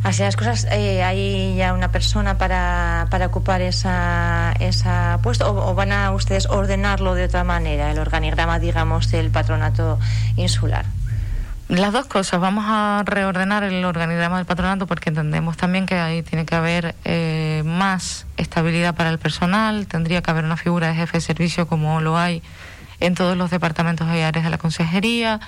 Así 0.05 0.21
las 0.21 0.35
cosas, 0.35 0.67
eh, 0.69 1.01
¿hay 1.03 1.55
ya 1.55 1.73
una 1.73 1.91
persona 1.91 2.37
para, 2.37 3.07
para 3.09 3.25
ocupar 3.25 3.61
esa, 3.61 4.53
esa 4.59 5.17
puesto 5.23 5.49
o, 5.51 5.73
van 5.73 5.91
a 5.91 6.11
ustedes 6.11 6.45
ordenarlo 6.45 7.15
de 7.15 7.23
otra 7.23 7.43
manera, 7.43 7.89
el 7.89 7.97
organigrama, 7.97 8.59
digamos, 8.59 9.09
del 9.09 9.31
patronato 9.31 9.97
insular? 10.35 10.85
Las 11.69 11.91
dos 11.91 12.05
cosas. 12.05 12.39
Vamos 12.39 12.65
a 12.67 13.01
reordenar 13.03 13.63
el 13.63 13.83
organigrama 13.83 14.37
del 14.37 14.45
patronato 14.45 14.85
porque 14.85 15.09
entendemos 15.09 15.57
también 15.57 15.87
que 15.87 15.95
ahí 15.95 16.21
tiene 16.21 16.45
que 16.45 16.53
haber 16.53 16.93
eh, 17.03 17.63
más 17.65 18.27
estabilidad 18.37 18.93
para 18.93 19.09
el 19.09 19.17
personal. 19.17 19.87
Tendría 19.87 20.21
que 20.21 20.29
haber 20.29 20.45
una 20.45 20.55
figura 20.55 20.89
de 20.89 20.93
jefe 20.93 21.17
de 21.17 21.21
servicio 21.21 21.65
como 21.65 21.99
lo 21.99 22.15
hay 22.15 22.43
en 22.99 23.15
todos 23.15 23.35
los 23.35 23.49
departamentos 23.49 24.07
y 24.13 24.21
áreas 24.21 24.45
de 24.45 24.51
la 24.51 24.59
consejería. 24.59 25.39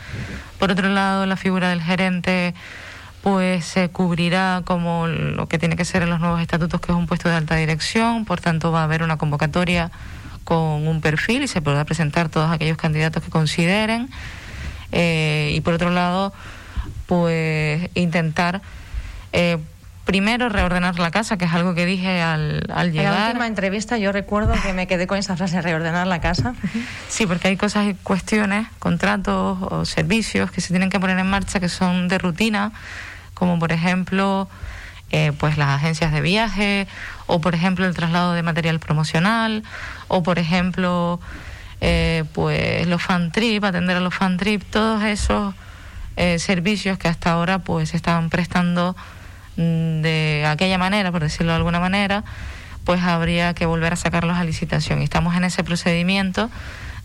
Por 0.57 0.71
otro 0.71 0.89
lado, 0.89 1.27
la 1.27 1.37
figura 1.37 1.69
del 1.69 1.83
gerente 1.83 2.55
pues 3.21 3.65
se 3.65 3.89
cubrirá 3.89 4.61
como 4.65 5.07
lo 5.07 5.47
que 5.47 5.57
tiene 5.57 5.75
que 5.75 5.85
ser 5.85 6.03
en 6.03 6.09
los 6.09 6.19
nuevos 6.19 6.41
estatutos, 6.41 6.79
que 6.81 6.91
es 6.91 6.97
un 6.97 7.07
puesto 7.07 7.29
de 7.29 7.35
alta 7.35 7.55
dirección, 7.55 8.25
por 8.25 8.39
tanto 8.39 8.71
va 8.71 8.81
a 8.81 8.83
haber 8.83 9.03
una 9.03 9.17
convocatoria 9.17 9.91
con 10.43 10.87
un 10.87 11.01
perfil 11.01 11.43
y 11.43 11.47
se 11.47 11.61
podrá 11.61 11.83
presentar 11.83 12.29
todos 12.29 12.49
aquellos 12.49 12.77
candidatos 12.77 13.23
que 13.23 13.29
consideren. 13.29 14.09
Eh, 14.93 15.51
y 15.53 15.61
por 15.61 15.73
otro 15.73 15.89
lado, 15.89 16.31
pues 17.05 17.89
intentar 17.95 18.61
eh, 19.33 19.57
primero 20.05 20.47
reordenar 20.47 20.97
la 20.99 21.11
casa, 21.11 21.37
que 21.37 21.43
es 21.43 21.51
algo 21.51 21.75
que 21.75 21.85
dije 21.85 22.21
al, 22.21 22.63
al 22.73 22.93
llegar. 22.93 23.13
En 23.13 23.19
la 23.19 23.27
última 23.27 23.47
entrevista 23.47 23.97
yo 23.97 24.13
recuerdo 24.13 24.53
que 24.63 24.71
me 24.71 24.87
quedé 24.87 25.05
con 25.05 25.17
esa 25.17 25.35
frase, 25.35 25.61
reordenar 25.61 26.07
la 26.07 26.21
casa. 26.21 26.55
Sí, 27.09 27.25
porque 27.25 27.49
hay 27.49 27.57
cosas 27.57 27.87
y 27.87 27.93
cuestiones, 27.93 28.67
contratos 28.79 29.57
o 29.61 29.85
servicios 29.85 30.51
que 30.51 30.61
se 30.61 30.69
tienen 30.69 30.89
que 30.89 30.99
poner 30.99 31.17
en 31.19 31.27
marcha 31.27 31.59
que 31.59 31.67
son 31.67 32.07
de 32.07 32.17
rutina 32.17 32.71
como 33.37 33.59
por 33.59 33.71
ejemplo 33.71 34.47
eh, 35.11 35.31
pues 35.37 35.57
las 35.57 35.69
agencias 35.69 36.11
de 36.11 36.21
viaje 36.21 36.87
o 37.27 37.39
por 37.39 37.53
ejemplo 37.53 37.85
el 37.85 37.95
traslado 37.95 38.33
de 38.33 38.41
material 38.41 38.79
promocional 38.79 39.63
o 40.07 40.23
por 40.23 40.39
ejemplo 40.39 41.19
eh, 41.79 42.23
pues 42.33 42.87
los 42.87 43.01
fan 43.01 43.31
trip 43.31 43.63
atender 43.63 43.97
a 43.97 43.99
los 43.99 44.15
fan 44.15 44.37
trip 44.37 44.63
todos 44.63 45.03
esos 45.03 45.53
eh, 46.15 46.39
servicios 46.39 46.97
que 46.97 47.07
hasta 47.07 47.31
ahora 47.31 47.59
pues 47.59 47.89
se 47.89 47.97
estaban 47.97 48.31
prestando 48.31 48.95
mm, 49.55 50.01
de 50.01 50.45
aquella 50.47 50.79
manera 50.79 51.11
por 51.11 51.21
decirlo 51.21 51.51
de 51.51 51.57
alguna 51.57 51.79
manera 51.79 52.23
pues 52.85 53.03
habría 53.03 53.53
que 53.53 53.67
volver 53.67 53.93
a 53.93 53.97
sacarlos 53.97 54.37
a 54.37 54.45
licitación. 54.45 55.01
Y 55.01 55.03
estamos 55.03 55.35
en 55.35 55.43
ese 55.43 55.61
procedimiento 55.61 56.49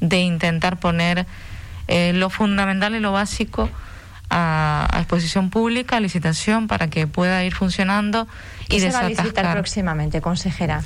de 0.01 0.21
intentar 0.21 0.79
poner 0.79 1.27
lo 1.89 2.31
fundamental 2.31 2.95
y 2.95 3.01
lo 3.01 3.11
básico 3.11 3.69
a, 4.33 4.89
exposición 4.99 5.51
pública, 5.51 5.99
a 5.99 6.01
licitación, 6.01 6.67
para 6.67 6.89
que 6.89 7.07
pueda 7.07 7.45
ir 7.45 7.55
funcionando 7.55 8.27
y 8.69 8.81
se 8.81 8.91
va 8.91 9.01
a 9.01 9.09
licitar 9.09 9.53
próximamente, 9.53 10.21
consejera? 10.21 10.83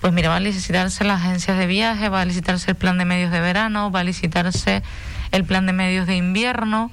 Pues 0.00 0.12
mira, 0.12 0.30
va 0.30 0.36
a 0.36 0.40
licitarse 0.40 1.04
las 1.04 1.20
agencias 1.20 1.58
de 1.58 1.66
viaje, 1.66 2.08
va 2.08 2.22
a 2.22 2.24
licitarse 2.24 2.70
el 2.70 2.76
plan 2.76 2.96
de 2.96 3.04
medios 3.04 3.30
de 3.30 3.40
verano, 3.40 3.90
va 3.90 4.00
a 4.00 4.04
licitarse 4.04 4.82
el 5.30 5.44
plan 5.44 5.66
de 5.66 5.72
medios 5.72 6.06
de 6.06 6.16
invierno, 6.16 6.90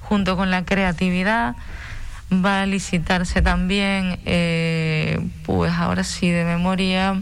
junto 0.00 0.36
con 0.36 0.50
la 0.50 0.64
creatividad. 0.64 1.56
Va 2.32 2.62
a 2.62 2.66
licitarse 2.66 3.42
también, 3.42 4.18
eh, 4.24 5.20
pues 5.44 5.72
ahora 5.72 6.02
sí 6.02 6.30
de 6.30 6.44
memoria, 6.44 7.20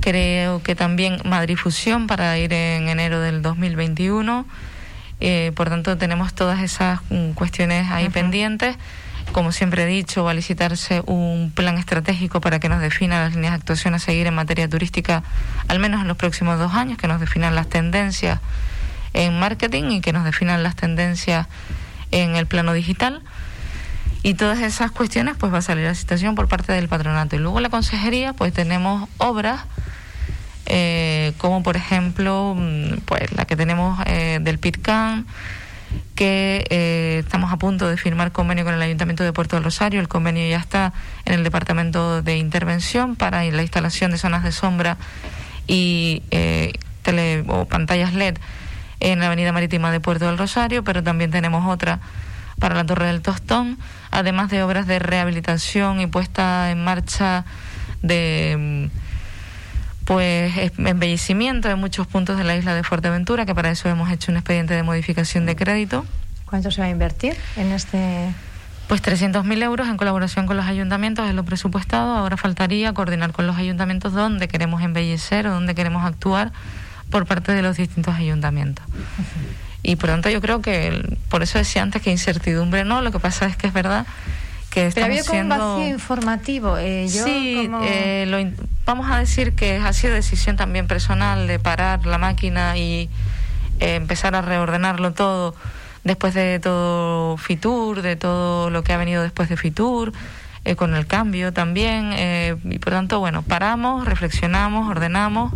creo 0.00 0.62
que 0.62 0.74
también 0.74 1.18
Madrid 1.24 1.56
Fusión 1.56 2.06
para 2.06 2.36
ir 2.36 2.52
en 2.52 2.88
enero 2.88 3.20
del 3.20 3.40
2021 3.40 4.44
eh, 5.24 5.52
por 5.54 5.68
tanto, 5.68 5.96
tenemos 5.96 6.34
todas 6.34 6.60
esas 6.62 6.98
mm, 7.08 7.34
cuestiones 7.34 7.88
ahí 7.92 8.08
pendientes. 8.08 8.76
Como 9.30 9.52
siempre 9.52 9.84
he 9.84 9.86
dicho, 9.86 10.24
va 10.24 10.32
a 10.32 10.34
licitarse 10.34 11.00
un 11.06 11.52
plan 11.54 11.78
estratégico 11.78 12.40
para 12.40 12.58
que 12.58 12.68
nos 12.68 12.80
defina 12.80 13.20
las 13.20 13.36
líneas 13.36 13.52
de 13.52 13.58
actuación 13.58 13.94
a 13.94 14.00
seguir 14.00 14.26
en 14.26 14.34
materia 14.34 14.68
turística, 14.68 15.22
al 15.68 15.78
menos 15.78 16.00
en 16.00 16.08
los 16.08 16.16
próximos 16.16 16.58
dos 16.58 16.74
años, 16.74 16.98
que 16.98 17.06
nos 17.06 17.20
definan 17.20 17.54
las 17.54 17.68
tendencias 17.68 18.40
en 19.12 19.38
marketing 19.38 19.92
y 19.92 20.00
que 20.00 20.12
nos 20.12 20.24
definan 20.24 20.64
las 20.64 20.74
tendencias 20.74 21.46
en 22.10 22.34
el 22.34 22.46
plano 22.46 22.72
digital. 22.72 23.22
Y 24.24 24.34
todas 24.34 24.58
esas 24.58 24.90
cuestiones, 24.90 25.36
pues 25.38 25.54
va 25.54 25.58
a 25.58 25.62
salir 25.62 25.84
la 25.84 25.90
licitación 25.90 26.34
por 26.34 26.48
parte 26.48 26.72
del 26.72 26.88
patronato. 26.88 27.36
Y 27.36 27.38
luego 27.38 27.60
la 27.60 27.70
consejería, 27.70 28.32
pues 28.32 28.52
tenemos 28.52 29.08
obras 29.18 29.60
eh, 30.66 31.32
como 31.38 31.62
por 31.62 31.76
ejemplo 31.76 32.54
mm, 32.56 32.98
pues 33.04 33.32
la 33.32 33.44
que 33.44 33.56
tenemos 33.56 33.98
eh, 34.06 34.38
del 34.40 34.58
PITCAN, 34.58 35.26
que 36.14 36.64
eh, 36.70 37.22
estamos 37.24 37.52
a 37.52 37.56
punto 37.56 37.88
de 37.88 37.96
firmar 37.96 38.32
convenio 38.32 38.64
con 38.64 38.74
el 38.74 38.82
Ayuntamiento 38.82 39.24
de 39.24 39.32
Puerto 39.32 39.56
del 39.56 39.64
Rosario. 39.64 40.00
El 40.00 40.08
convenio 40.08 40.48
ya 40.48 40.58
está 40.58 40.92
en 41.24 41.34
el 41.34 41.44
Departamento 41.44 42.22
de 42.22 42.36
Intervención 42.36 43.16
para 43.16 43.44
la 43.44 43.62
instalación 43.62 44.10
de 44.10 44.18
zonas 44.18 44.44
de 44.44 44.52
sombra 44.52 44.96
y 45.66 46.22
tele, 47.02 47.44
o 47.48 47.66
pantallas 47.66 48.14
LED 48.14 48.36
en 49.00 49.18
la 49.20 49.26
Avenida 49.26 49.52
Marítima 49.52 49.90
de 49.90 50.00
Puerto 50.00 50.26
del 50.26 50.38
Rosario, 50.38 50.84
pero 50.84 51.02
también 51.02 51.30
tenemos 51.30 51.66
otra 51.70 52.00
para 52.58 52.76
la 52.76 52.86
Torre 52.86 53.06
del 53.06 53.22
Tostón, 53.22 53.78
además 54.12 54.48
de 54.48 54.62
obras 54.62 54.86
de 54.86 55.00
rehabilitación 55.00 56.00
y 56.00 56.06
puesta 56.06 56.70
en 56.70 56.84
marcha 56.84 57.44
de 58.02 58.88
mm, 58.90 59.01
pues 60.04 60.52
embellecimiento 60.78 61.68
de 61.68 61.76
muchos 61.76 62.06
puntos 62.06 62.36
de 62.36 62.44
la 62.44 62.56
isla 62.56 62.74
de 62.74 62.82
Fuerteventura, 62.82 63.46
que 63.46 63.54
para 63.54 63.70
eso 63.70 63.88
hemos 63.88 64.10
hecho 64.10 64.30
un 64.30 64.36
expediente 64.36 64.74
de 64.74 64.82
modificación 64.82 65.46
de 65.46 65.56
crédito. 65.56 66.04
¿Cuánto 66.46 66.70
se 66.70 66.80
va 66.80 66.86
a 66.86 66.90
invertir 66.90 67.34
en 67.56 67.72
este? 67.72 68.28
Pues 68.88 69.02
300.000 69.02 69.62
euros 69.62 69.88
en 69.88 69.96
colaboración 69.96 70.46
con 70.46 70.56
los 70.56 70.66
ayuntamientos 70.66 71.26
es 71.28 71.34
lo 71.34 71.44
presupuestado. 71.44 72.16
Ahora 72.16 72.36
faltaría 72.36 72.92
coordinar 72.92 73.32
con 73.32 73.46
los 73.46 73.56
ayuntamientos 73.56 74.12
dónde 74.12 74.48
queremos 74.48 74.82
embellecer 74.82 75.46
o 75.46 75.52
dónde 75.52 75.74
queremos 75.74 76.04
actuar 76.04 76.52
por 77.10 77.26
parte 77.26 77.52
de 77.52 77.62
los 77.62 77.76
distintos 77.76 78.14
ayuntamientos. 78.14 78.84
Y 79.82 79.96
por 79.96 80.10
tanto 80.10 80.30
yo 80.30 80.40
creo 80.40 80.60
que, 80.60 81.16
por 81.28 81.42
eso 81.42 81.58
decía 81.58 81.82
antes 81.82 82.02
que 82.02 82.10
incertidumbre 82.10 82.84
no, 82.84 83.02
lo 83.02 83.12
que 83.12 83.18
pasa 83.18 83.46
es 83.46 83.56
que 83.56 83.66
es 83.66 83.72
verdad 83.72 84.06
que 84.72 84.90
Pero 84.94 85.06
había 85.06 85.22
como 85.22 85.40
un 85.40 85.48
vacío 85.50 85.88
informativo. 85.88 86.78
Eh, 86.78 87.06
sí, 87.06 87.70
eh, 87.84 88.24
lo, 88.26 88.38
vamos 88.86 89.10
a 89.10 89.18
decir 89.18 89.52
que 89.52 89.76
ha 89.76 89.92
sido 89.92 90.14
decisión 90.14 90.56
también 90.56 90.86
personal 90.86 91.46
de 91.46 91.58
parar 91.58 92.06
la 92.06 92.16
máquina 92.16 92.78
y 92.78 93.10
eh, 93.80 93.96
empezar 93.96 94.34
a 94.34 94.40
reordenarlo 94.40 95.12
todo 95.12 95.54
después 96.04 96.32
de 96.32 96.58
todo 96.58 97.36
Fitur, 97.36 98.00
de 98.00 98.16
todo 98.16 98.70
lo 98.70 98.82
que 98.82 98.94
ha 98.94 98.96
venido 98.96 99.22
después 99.22 99.50
de 99.50 99.58
Fitur, 99.58 100.14
con 100.76 100.94
el 100.94 101.06
cambio 101.06 101.52
también. 101.52 102.14
y 102.64 102.78
por 102.78 102.94
tanto, 102.94 103.18
bueno, 103.18 103.42
paramos, 103.42 104.06
reflexionamos, 104.06 104.88
ordenamos, 104.88 105.52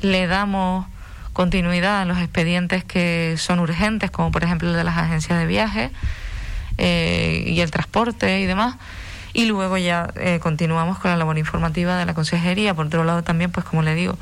le 0.00 0.26
damos 0.26 0.86
continuidad 1.34 2.00
a 2.00 2.04
los 2.06 2.18
expedientes 2.18 2.82
que 2.82 3.34
son 3.36 3.58
urgentes, 3.58 4.10
como 4.10 4.30
por 4.30 4.42
ejemplo 4.42 4.70
el 4.70 4.76
de 4.76 4.84
las 4.84 4.96
agencias 4.96 5.38
de 5.38 5.46
viaje 5.46 5.90
eh, 6.78 7.44
y 7.46 7.60
el 7.60 7.70
transporte 7.70 8.40
y 8.40 8.46
demás. 8.46 8.76
Y 9.32 9.46
luego 9.46 9.76
ya 9.76 10.12
eh, 10.16 10.38
continuamos 10.40 10.98
con 10.98 11.10
la 11.10 11.16
labor 11.16 11.38
informativa 11.38 11.96
de 11.96 12.06
la 12.06 12.14
consejería. 12.14 12.74
Por 12.74 12.86
otro 12.86 13.04
lado 13.04 13.22
también, 13.22 13.50
pues 13.50 13.66
como 13.66 13.82
le 13.82 13.94
digo, 13.94 14.16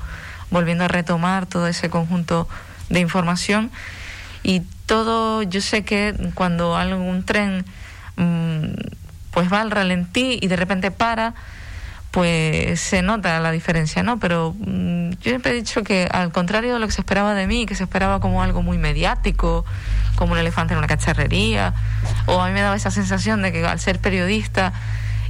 volviendo 0.50 0.84
a 0.84 0.88
retomar 0.88 1.46
todo 1.46 1.66
ese 1.66 1.90
conjunto 1.90 2.48
de 2.88 3.00
información. 3.00 3.70
Y 4.42 4.62
todo, 4.86 5.42
yo 5.42 5.60
sé 5.60 5.84
que 5.84 6.14
cuando 6.34 6.76
algún 6.76 7.24
tren 7.24 7.64
mm, 8.16 8.72
pues 9.32 9.52
va 9.52 9.60
al 9.60 9.70
ralentí 9.70 10.38
y 10.40 10.46
de 10.46 10.56
repente 10.56 10.90
para, 10.90 11.34
pues 12.12 12.78
se 12.78 13.00
nota 13.00 13.40
la 13.40 13.50
diferencia, 13.50 14.02
¿no? 14.02 14.20
Pero 14.20 14.54
mm, 14.58 15.12
yo 15.12 15.30
siempre 15.30 15.52
he 15.52 15.54
dicho 15.54 15.82
que 15.82 16.06
al 16.12 16.30
contrario 16.30 16.74
de 16.74 16.78
lo 16.78 16.86
que 16.86 16.92
se 16.92 17.00
esperaba 17.00 17.34
de 17.34 17.46
mí, 17.46 17.64
que 17.64 17.74
se 17.74 17.84
esperaba 17.84 18.20
como 18.20 18.42
algo 18.42 18.60
muy 18.60 18.76
mediático, 18.76 19.64
como 20.16 20.34
un 20.34 20.38
elefante 20.38 20.74
en 20.74 20.78
una 20.78 20.86
cacharrería, 20.86 21.72
o 22.26 22.40
a 22.40 22.48
mí 22.48 22.52
me 22.52 22.60
daba 22.60 22.76
esa 22.76 22.90
sensación 22.90 23.40
de 23.40 23.50
que 23.50 23.64
al 23.66 23.80
ser 23.80 23.98
periodista 23.98 24.74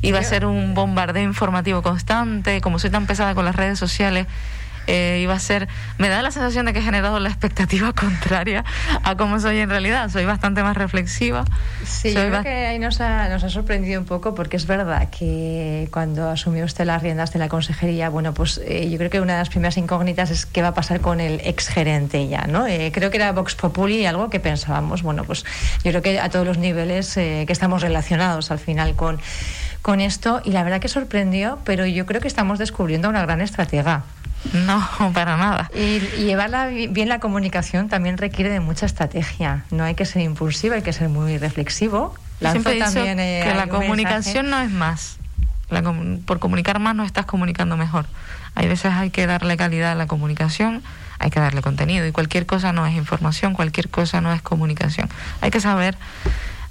iba 0.02 0.18
a 0.18 0.24
ser 0.24 0.44
un 0.44 0.74
bombardeo 0.74 1.22
informativo 1.22 1.82
constante, 1.82 2.60
como 2.60 2.80
soy 2.80 2.90
tan 2.90 3.06
pesada 3.06 3.36
con 3.36 3.44
las 3.44 3.54
redes 3.54 3.78
sociales, 3.78 4.26
eh, 4.86 5.20
iba 5.22 5.34
a 5.34 5.38
ser, 5.38 5.68
me 5.98 6.08
da 6.08 6.22
la 6.22 6.30
sensación 6.30 6.66
de 6.66 6.72
que 6.72 6.80
he 6.80 6.82
generado 6.82 7.20
la 7.20 7.28
expectativa 7.28 7.92
contraria 7.94 8.64
a 9.02 9.16
cómo 9.16 9.38
soy 9.40 9.58
en 9.58 9.70
realidad. 9.70 10.10
Soy 10.10 10.24
bastante 10.24 10.62
más 10.62 10.76
reflexiva. 10.76 11.44
Sí, 11.84 12.12
yo 12.14 12.26
creo 12.28 12.42
que 12.42 12.66
ahí 12.66 12.78
nos 12.78 13.00
ha, 13.00 13.28
nos 13.28 13.44
ha 13.44 13.50
sorprendido 13.50 14.00
un 14.00 14.06
poco 14.06 14.34
porque 14.34 14.56
es 14.56 14.66
verdad 14.66 15.08
que 15.10 15.88
cuando 15.92 16.30
asumió 16.30 16.64
usted 16.64 16.84
las 16.84 17.02
riendas 17.02 17.32
de 17.32 17.38
la 17.38 17.48
consejería, 17.48 18.08
bueno, 18.08 18.34
pues 18.34 18.60
eh, 18.64 18.88
yo 18.90 18.98
creo 18.98 19.10
que 19.10 19.20
una 19.20 19.34
de 19.34 19.38
las 19.40 19.48
primeras 19.48 19.76
incógnitas 19.76 20.30
es 20.30 20.46
qué 20.46 20.62
va 20.62 20.68
a 20.68 20.74
pasar 20.74 21.00
con 21.00 21.20
el 21.20 21.40
exgerente 21.44 22.28
ya, 22.28 22.46
¿no? 22.46 22.66
Eh, 22.66 22.90
creo 22.92 23.10
que 23.10 23.16
era 23.16 23.32
Vox 23.32 23.54
Populi 23.54 24.06
algo 24.06 24.30
que 24.30 24.40
pensábamos, 24.40 25.02
bueno, 25.02 25.24
pues 25.24 25.44
yo 25.84 25.90
creo 25.90 26.02
que 26.02 26.20
a 26.20 26.28
todos 26.28 26.46
los 26.46 26.58
niveles 26.58 27.14
que 27.14 27.46
estamos 27.48 27.82
relacionados 27.82 28.50
al 28.50 28.58
final 28.58 28.94
con 28.94 29.20
con 29.82 30.00
esto 30.00 30.40
y 30.44 30.52
la 30.52 30.62
verdad 30.62 30.80
que 30.80 30.88
sorprendió, 30.88 31.58
pero 31.64 31.84
yo 31.84 32.06
creo 32.06 32.20
que 32.20 32.28
estamos 32.28 32.58
descubriendo 32.58 33.08
una 33.08 33.22
gran 33.22 33.40
estratega. 33.40 34.04
No, 34.52 34.86
para 35.14 35.36
nada. 35.36 35.70
Y, 35.74 36.00
llevarla 36.24 36.66
bien 36.66 37.08
la 37.08 37.20
comunicación 37.20 37.88
también 37.88 38.18
requiere 38.18 38.50
de 38.50 38.60
mucha 38.60 38.86
estrategia. 38.86 39.64
No 39.70 39.84
hay 39.84 39.94
que 39.94 40.04
ser 40.04 40.22
impulsivo, 40.22 40.74
hay 40.74 40.82
que 40.82 40.92
ser 40.92 41.08
muy 41.08 41.38
reflexivo. 41.38 42.14
Siempre 42.40 42.78
también, 42.78 43.20
eh, 43.20 43.42
que 43.44 43.54
la 43.54 43.68
comunicación 43.68 44.50
no 44.50 44.60
es 44.60 44.70
más. 44.70 45.18
por 46.26 46.38
comunicar 46.38 46.80
más 46.80 46.94
no 46.94 47.04
estás 47.04 47.24
comunicando 47.24 47.76
mejor. 47.76 48.06
Hay 48.54 48.68
veces 48.68 48.92
hay 48.92 49.10
que 49.10 49.26
darle 49.26 49.56
calidad 49.56 49.92
a 49.92 49.94
la 49.94 50.06
comunicación, 50.06 50.82
hay 51.18 51.30
que 51.30 51.40
darle 51.40 51.62
contenido 51.62 52.06
y 52.06 52.12
cualquier 52.12 52.46
cosa 52.46 52.72
no 52.72 52.84
es 52.84 52.94
información, 52.94 53.54
cualquier 53.54 53.88
cosa 53.88 54.20
no 54.20 54.32
es 54.32 54.42
comunicación. 54.42 55.08
Hay 55.40 55.50
que 55.50 55.60
saber 55.60 55.96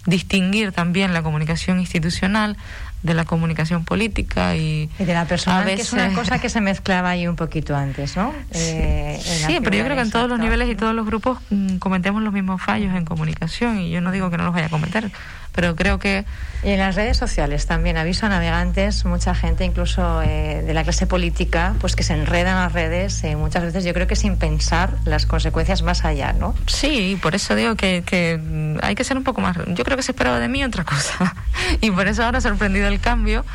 distinguir 0.06 0.72
también 0.72 1.13
la 1.13 1.24
comunicación 1.24 1.80
institucional 1.80 2.58
de 3.03 3.13
la 3.13 3.25
comunicación 3.25 3.84
política 3.86 4.55
y, 4.55 4.89
de 5.00 5.13
la 5.13 5.25
persona 5.25 5.65
que 5.65 5.74
es 5.74 5.93
una 5.93 6.13
cosa 6.13 6.39
que 6.39 6.50
se 6.50 6.62
mezclaba 6.62 7.10
ahí 7.10 7.27
un 7.27 7.36
poquito 7.36 7.75
antes 7.75 8.15
no 8.15 8.34
eh, 8.51 9.20
sí, 9.22 9.60
pero 9.63 9.75
yo 9.75 9.84
creo 9.84 9.96
que 9.96 10.03
en 10.03 10.12
todos 10.12 10.29
los 10.29 10.39
niveles 10.39 10.70
y 10.70 10.75
todos 10.75 10.93
los 10.93 11.05
grupos 11.05 11.39
mm, 11.50 11.77
cometemos 11.77 12.22
los 12.22 12.34
mismos 12.34 12.62
fallos 12.62 12.96
en 12.96 13.05
comunicación 13.05 13.79
y 13.79 13.89
yo 13.89 14.01
no 14.01 14.12
digo 14.12 14.29
que 14.29 14.38
no 14.38 14.43
los 14.43 14.53
vaya 14.53 14.67
a 14.67 14.70
cometer 14.70 15.12
pero 15.53 15.75
creo 15.75 16.00
que... 16.00 16.25
Y 16.63 16.70
en 16.70 16.79
las 16.79 16.96
redes 16.96 17.17
sociales 17.17 17.65
también, 17.65 17.98
aviso 17.98 18.27
a 18.27 18.29
navegantes, 18.29 19.03
mucha 19.05 19.34
gente, 19.34 19.65
incluso 19.65 20.22
eh, 20.22 20.62
de 20.65 20.74
la 20.74 20.84
clase 20.84 21.08
política, 21.08 21.75
pues 21.81 21.96
que 21.96 22.03
se 22.03 22.13
enredan 22.13 22.55
las 22.55 22.72
redes 22.72 23.24
eh, 23.24 23.36
muchas 23.36 23.63
veces, 23.63 23.84
yo 23.84 23.93
creo 23.93 24.08
que 24.08 24.15
sin 24.15 24.38
pensar 24.38 24.93
las 25.05 25.25
consecuencias 25.25 25.81
más 25.81 26.05
allá, 26.05 26.34
¿no? 26.34 26.53
Sí, 26.67 27.17
por 27.22 27.36
eso 27.36 27.55
digo 27.55 27.75
que, 27.75 28.03
que 28.05 28.39
hay 28.81 28.96
que 28.96 29.03
ser 29.03 29.17
un 29.17 29.24
poco 29.24 29.41
más... 29.41 29.58
Yo 29.67 29.84
creo 29.84 29.98
que 29.98 30.03
se 30.03 30.12
esperaba 30.12 30.39
de 30.39 30.48
mí 30.48 30.63
otra 30.63 30.84
cosa. 30.84 31.36
y 31.81 31.91
por 31.91 32.08
eso 32.08 32.24
ahora 32.24 32.41
sorprendido 32.41 32.88
el 32.92 33.00
cambio, 33.00 33.46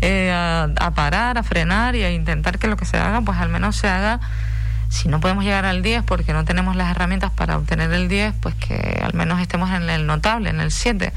eh, 0.00 0.32
a, 0.32 0.68
a 0.78 0.90
parar, 0.92 1.38
a 1.38 1.42
frenar 1.42 1.96
y 1.96 2.02
a 2.02 2.10
intentar 2.10 2.58
que 2.58 2.68
lo 2.68 2.76
que 2.76 2.84
se 2.84 2.96
haga, 2.96 3.20
pues 3.20 3.38
al 3.38 3.48
menos 3.48 3.76
se 3.76 3.88
haga. 3.88 4.20
Si 4.88 5.08
no 5.08 5.20
podemos 5.20 5.44
llegar 5.44 5.66
al 5.66 5.82
10 5.82 6.04
porque 6.04 6.32
no 6.32 6.44
tenemos 6.44 6.74
las 6.74 6.90
herramientas 6.90 7.30
para 7.30 7.56
obtener 7.58 7.92
el 7.92 8.08
10, 8.08 8.34
pues 8.40 8.54
que 8.54 9.00
al 9.02 9.12
menos 9.14 9.40
estemos 9.40 9.70
en 9.70 9.88
el 9.90 10.06
notable, 10.06 10.48
en 10.48 10.60
el 10.60 10.70
7, 10.70 11.12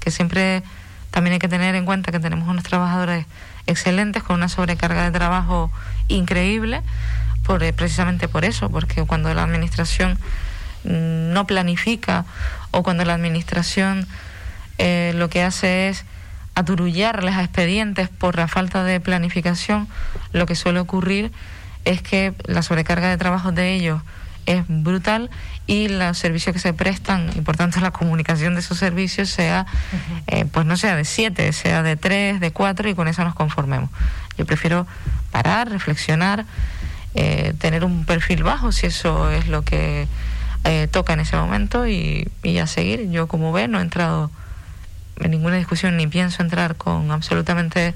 que 0.00 0.10
siempre 0.10 0.64
también 1.14 1.34
hay 1.34 1.38
que 1.38 1.48
tener 1.48 1.76
en 1.76 1.84
cuenta 1.84 2.10
que 2.10 2.18
tenemos 2.18 2.48
unos 2.48 2.64
trabajadores 2.64 3.26
excelentes 3.68 4.24
con 4.24 4.34
una 4.34 4.48
sobrecarga 4.48 5.04
de 5.04 5.12
trabajo 5.12 5.70
increíble, 6.08 6.82
por, 7.44 7.62
eh, 7.62 7.72
precisamente 7.72 8.26
por 8.26 8.44
eso, 8.44 8.68
porque 8.68 9.04
cuando 9.04 9.32
la 9.32 9.44
administración 9.44 10.18
mm, 10.82 11.32
no 11.32 11.46
planifica 11.46 12.24
o 12.72 12.82
cuando 12.82 13.04
la 13.04 13.14
administración 13.14 14.08
eh, 14.78 15.12
lo 15.14 15.28
que 15.28 15.44
hace 15.44 15.88
es 15.88 16.04
aturullarles 16.54 17.34
a 17.34 17.42
expedientes 17.42 18.08
por 18.08 18.36
la 18.36 18.48
falta 18.48 18.84
de 18.84 19.00
planificación, 19.00 19.88
lo 20.32 20.46
que 20.46 20.54
suele 20.54 20.80
ocurrir 20.80 21.32
es 21.84 22.02
que 22.02 22.34
la 22.44 22.62
sobrecarga 22.62 23.08
de 23.10 23.18
trabajo 23.18 23.52
de 23.52 23.74
ellos 23.74 24.00
es 24.46 24.64
brutal 24.68 25.30
y 25.66 25.88
los 25.88 26.18
servicios 26.18 26.52
que 26.52 26.60
se 26.60 26.74
prestan 26.74 27.30
y 27.34 27.40
por 27.40 27.56
tanto 27.56 27.80
la 27.80 27.90
comunicación 27.90 28.54
de 28.54 28.60
esos 28.60 28.78
servicios 28.78 29.30
sea, 29.30 29.66
eh, 30.26 30.44
pues 30.44 30.66
no 30.66 30.76
sea 30.76 30.96
de 30.96 31.04
siete, 31.04 31.52
sea 31.52 31.82
de 31.82 31.96
tres, 31.96 32.40
de 32.40 32.50
cuatro 32.52 32.88
y 32.88 32.94
con 32.94 33.08
eso 33.08 33.24
nos 33.24 33.34
conformemos. 33.34 33.90
Yo 34.36 34.44
prefiero 34.44 34.86
parar, 35.30 35.70
reflexionar, 35.70 36.44
eh, 37.14 37.54
tener 37.58 37.84
un 37.84 38.04
perfil 38.04 38.42
bajo 38.42 38.72
si 38.72 38.86
eso 38.86 39.30
es 39.30 39.48
lo 39.48 39.62
que 39.62 40.06
eh, 40.64 40.88
toca 40.90 41.14
en 41.14 41.20
ese 41.20 41.36
momento 41.36 41.86
y, 41.86 42.30
y 42.42 42.58
a 42.58 42.66
seguir. 42.66 43.10
Yo 43.10 43.26
como 43.26 43.52
ve 43.52 43.68
no 43.68 43.78
he 43.78 43.82
entrado 43.82 44.30
en 45.20 45.30
ninguna 45.30 45.56
discusión 45.56 45.96
ni 45.96 46.06
pienso 46.06 46.42
entrar 46.42 46.76
con 46.76 47.10
absolutamente 47.10 47.94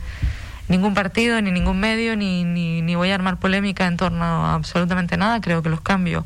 ningún 0.68 0.94
partido, 0.94 1.40
ni 1.40 1.50
ningún 1.50 1.80
medio, 1.80 2.16
ni, 2.16 2.44
ni, 2.44 2.82
ni 2.82 2.94
voy 2.94 3.10
a 3.10 3.14
armar 3.14 3.38
polémica 3.38 3.86
en 3.86 3.96
torno 3.96 4.24
a 4.24 4.54
absolutamente 4.54 5.16
nada. 5.16 5.40
Creo 5.40 5.62
que 5.62 5.68
los 5.68 5.80
cambios 5.80 6.24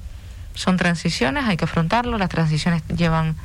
son 0.54 0.76
transiciones, 0.76 1.44
hay 1.44 1.56
que 1.56 1.64
afrontarlo. 1.64 2.18
Las 2.18 2.28
transiciones 2.28 2.82
llevan 2.88 3.36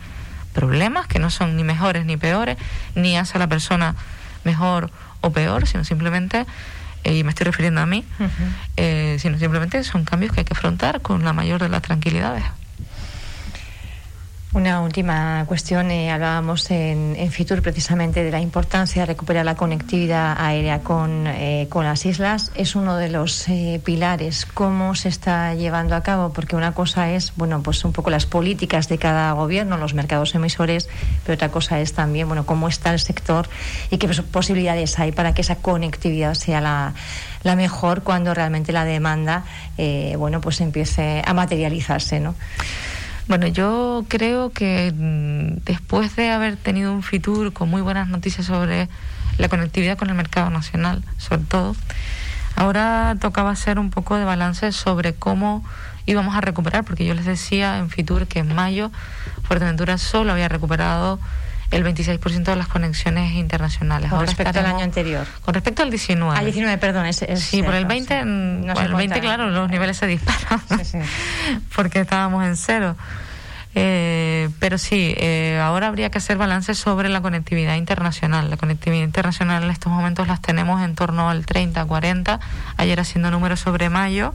problemas 0.53 1.07
que 1.07 1.19
no 1.19 1.29
son 1.29 1.55
ni 1.55 1.63
mejores 1.63 2.05
ni 2.05 2.17
peores, 2.17 2.57
ni 2.95 3.17
hace 3.17 3.37
a 3.37 3.39
la 3.39 3.47
persona 3.47 3.95
mejor 4.43 4.89
o 5.21 5.31
peor, 5.31 5.67
sino 5.67 5.83
simplemente, 5.83 6.45
eh, 7.03 7.17
y 7.17 7.23
me 7.23 7.29
estoy 7.29 7.45
refiriendo 7.45 7.81
a 7.81 7.85
mí, 7.85 8.03
eh, 8.75 9.17
sino 9.19 9.37
simplemente 9.37 9.83
son 9.83 10.03
cambios 10.03 10.33
que 10.33 10.41
hay 10.41 10.45
que 10.45 10.53
afrontar 10.53 11.01
con 11.01 11.23
la 11.23 11.33
mayor 11.33 11.61
de 11.61 11.69
las 11.69 11.81
tranquilidades. 11.81 12.43
Una 14.57 14.81
última 14.81 15.45
cuestión. 15.45 15.91
Eh, 15.91 16.09
hablábamos 16.09 16.71
en, 16.71 17.15
en, 17.15 17.31
Fitur 17.31 17.61
precisamente 17.61 18.23
de 18.23 18.31
la 18.31 18.41
importancia 18.41 19.03
de 19.03 19.05
recuperar 19.05 19.45
la 19.45 19.53
conectividad 19.53 20.35
aérea 20.35 20.79
con, 20.79 21.27
eh, 21.27 21.67
con 21.69 21.85
las 21.85 22.07
islas. 22.07 22.51
Es 22.55 22.75
uno 22.75 22.97
de 22.97 23.09
los 23.09 23.47
eh, 23.49 23.79
pilares. 23.85 24.47
¿Cómo 24.47 24.95
se 24.95 25.09
está 25.09 25.53
llevando 25.53 25.95
a 25.95 26.01
cabo? 26.01 26.33
Porque 26.33 26.55
una 26.55 26.73
cosa 26.73 27.11
es, 27.11 27.33
bueno, 27.35 27.61
pues 27.61 27.85
un 27.85 27.93
poco 27.93 28.09
las 28.09 28.25
políticas 28.25 28.89
de 28.89 28.97
cada 28.97 29.31
gobierno, 29.33 29.77
los 29.77 29.93
mercados 29.93 30.33
emisores, 30.33 30.89
pero 31.23 31.35
otra 31.35 31.49
cosa 31.49 31.79
es 31.79 31.93
también, 31.93 32.27
bueno, 32.27 32.47
cómo 32.47 32.67
está 32.67 32.91
el 32.91 32.99
sector 32.99 33.47
y 33.91 33.99
qué 33.99 34.07
posibilidades 34.07 34.97
hay 34.97 35.11
para 35.11 35.35
que 35.35 35.41
esa 35.41 35.57
conectividad 35.57 36.33
sea 36.33 36.61
la, 36.61 36.95
la 37.43 37.55
mejor 37.55 38.01
cuando 38.01 38.33
realmente 38.33 38.71
la 38.71 38.85
demanda, 38.85 39.43
bueno, 40.17 40.41
pues 40.41 40.61
empiece 40.61 41.21
a 41.23 41.35
materializarse, 41.35 42.19
¿no? 42.19 42.33
Bueno, 43.27 43.45
yo 43.47 44.05
creo 44.07 44.51
que 44.51 44.93
mm, 44.95 45.65
después 45.65 46.15
de 46.15 46.29
haber 46.29 46.55
tenido 46.55 46.93
un 46.93 47.03
Fitur 47.03 47.51
con 47.51 47.69
muy 47.69 47.81
buenas 47.81 48.07
noticias 48.07 48.45
sobre 48.45 48.87
la 49.37 49.49
conectividad 49.49 49.97
con 49.97 50.09
el 50.09 50.15
mercado 50.15 50.49
nacional, 50.49 51.03
sobre 51.17 51.41
todo, 51.41 51.75
ahora 52.55 53.17
tocaba 53.19 53.51
hacer 53.51 53.79
un 53.79 53.89
poco 53.89 54.15
de 54.15 54.23
balance 54.23 54.71
sobre 54.71 55.13
cómo 55.13 55.65
íbamos 56.05 56.37
a 56.37 56.41
recuperar, 56.41 56.85
porque 56.85 57.05
yo 57.05 57.13
les 57.13 57.25
decía 57.25 57.79
en 57.79 57.89
Fitur 57.89 58.27
que 58.27 58.39
en 58.39 58.55
mayo 58.55 58.91
Fuerteventura 59.43 59.97
solo 59.97 60.31
había 60.31 60.47
recuperado 60.47 61.19
el 61.71 61.83
26% 61.83 62.43
de 62.43 62.55
las 62.55 62.67
conexiones 62.67 63.33
internacionales. 63.33 64.09
Con 64.09 64.21
respecto 64.21 64.59
al 64.59 64.65
año 64.65 64.83
anterior. 64.83 65.27
Con 65.41 65.53
respecto 65.53 65.83
al 65.83 65.89
19. 65.89 66.37
Al 66.37 66.45
19, 66.45 66.77
perdón. 66.77 67.05
Es, 67.05 67.25
sí, 67.37 67.61
por 67.61 67.75
el 67.75 67.85
20, 67.85 68.25
no 68.25 68.73
el 68.79 68.93
20 68.93 69.19
claro, 69.19 69.49
los 69.49 69.69
niveles 69.69 69.97
se 69.97 70.07
disparan. 70.07 70.61
Sí, 70.77 70.85
sí. 70.85 70.97
porque 71.75 72.01
estábamos 72.01 72.45
en 72.45 72.55
cero. 72.55 72.95
Eh, 73.79 74.49
pero 74.59 74.79
sí, 74.79 75.13
eh, 75.17 75.59
ahora 75.61 75.87
habría 75.87 76.09
que 76.09 76.17
hacer 76.17 76.37
balance 76.37 76.73
sobre 76.73 77.09
la 77.09 77.21
conectividad 77.21 77.75
internacional. 77.75 78.49
La 78.49 78.57
conectividad 78.57 79.03
internacional 79.03 79.63
en 79.63 79.69
estos 79.69 79.91
momentos 79.91 80.27
las 80.27 80.41
tenemos 80.41 80.81
en 80.83 80.95
torno 80.95 81.29
al 81.29 81.45
30, 81.45 81.85
40. 81.85 82.39
Ayer 82.77 82.99
haciendo 82.99 83.29
números 83.29 83.59
sobre 83.59 83.89
mayo. 83.89 84.33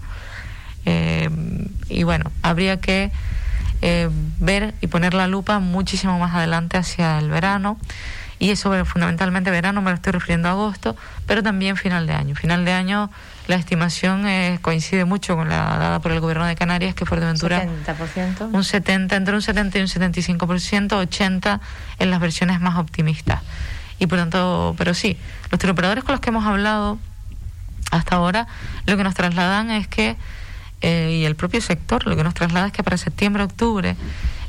Eh, 0.84 1.28
y 1.88 2.02
bueno, 2.04 2.30
habría 2.42 2.80
que 2.80 3.10
eh, 3.82 4.08
ver 4.38 4.74
y 4.80 4.86
poner 4.86 5.12
la 5.12 5.26
lupa 5.26 5.58
muchísimo 5.58 6.18
más 6.18 6.34
adelante 6.34 6.78
hacia 6.78 7.18
el 7.18 7.28
verano. 7.28 7.78
Y 8.38 8.50
eso 8.50 8.72
fundamentalmente 8.84 9.50
verano, 9.50 9.82
me 9.82 9.90
lo 9.90 9.96
estoy 9.96 10.12
refiriendo 10.12 10.48
a 10.48 10.52
agosto, 10.52 10.96
pero 11.26 11.42
también 11.44 11.76
final 11.76 12.06
de 12.06 12.14
año. 12.14 12.34
Final 12.34 12.64
de 12.64 12.72
año 12.72 13.10
la 13.46 13.56
estimación 13.56 14.26
eh, 14.26 14.58
coincide 14.62 15.04
mucho 15.04 15.36
con 15.36 15.48
la 15.48 15.76
dada 15.78 16.00
por 16.00 16.10
el 16.10 16.20
gobierno 16.20 16.46
de 16.46 16.56
Canarias, 16.56 16.94
que 16.94 17.06
Fuerteventura... 17.06 17.64
70%. 17.64 18.52
Un 18.52 18.64
70, 18.64 19.14
entre 19.14 19.34
un 19.34 19.42
70 19.42 19.78
y 19.78 19.82
un 19.82 19.86
75%, 19.86 20.38
80% 20.88 21.60
en 21.98 22.10
las 22.10 22.20
versiones 22.20 22.60
más 22.60 22.78
optimistas. 22.78 23.42
Y 23.98 24.06
por 24.06 24.18
tanto, 24.18 24.74
pero 24.76 24.94
sí, 24.94 25.16
los 25.50 25.60
teleoperadores 25.60 26.02
con 26.02 26.12
los 26.12 26.20
que 26.20 26.30
hemos 26.30 26.44
hablado 26.44 26.98
hasta 27.92 28.16
ahora, 28.16 28.48
lo 28.86 28.96
que 28.96 29.04
nos 29.04 29.14
trasladan 29.14 29.70
es 29.70 29.86
que 29.86 30.16
eh, 30.82 31.18
y 31.20 31.24
el 31.24 31.36
propio 31.36 31.60
sector 31.60 32.06
lo 32.06 32.16
que 32.16 32.24
nos 32.24 32.34
traslada 32.34 32.66
es 32.66 32.72
que 32.72 32.82
para 32.82 32.96
septiembre, 32.96 33.44
octubre 33.44 33.96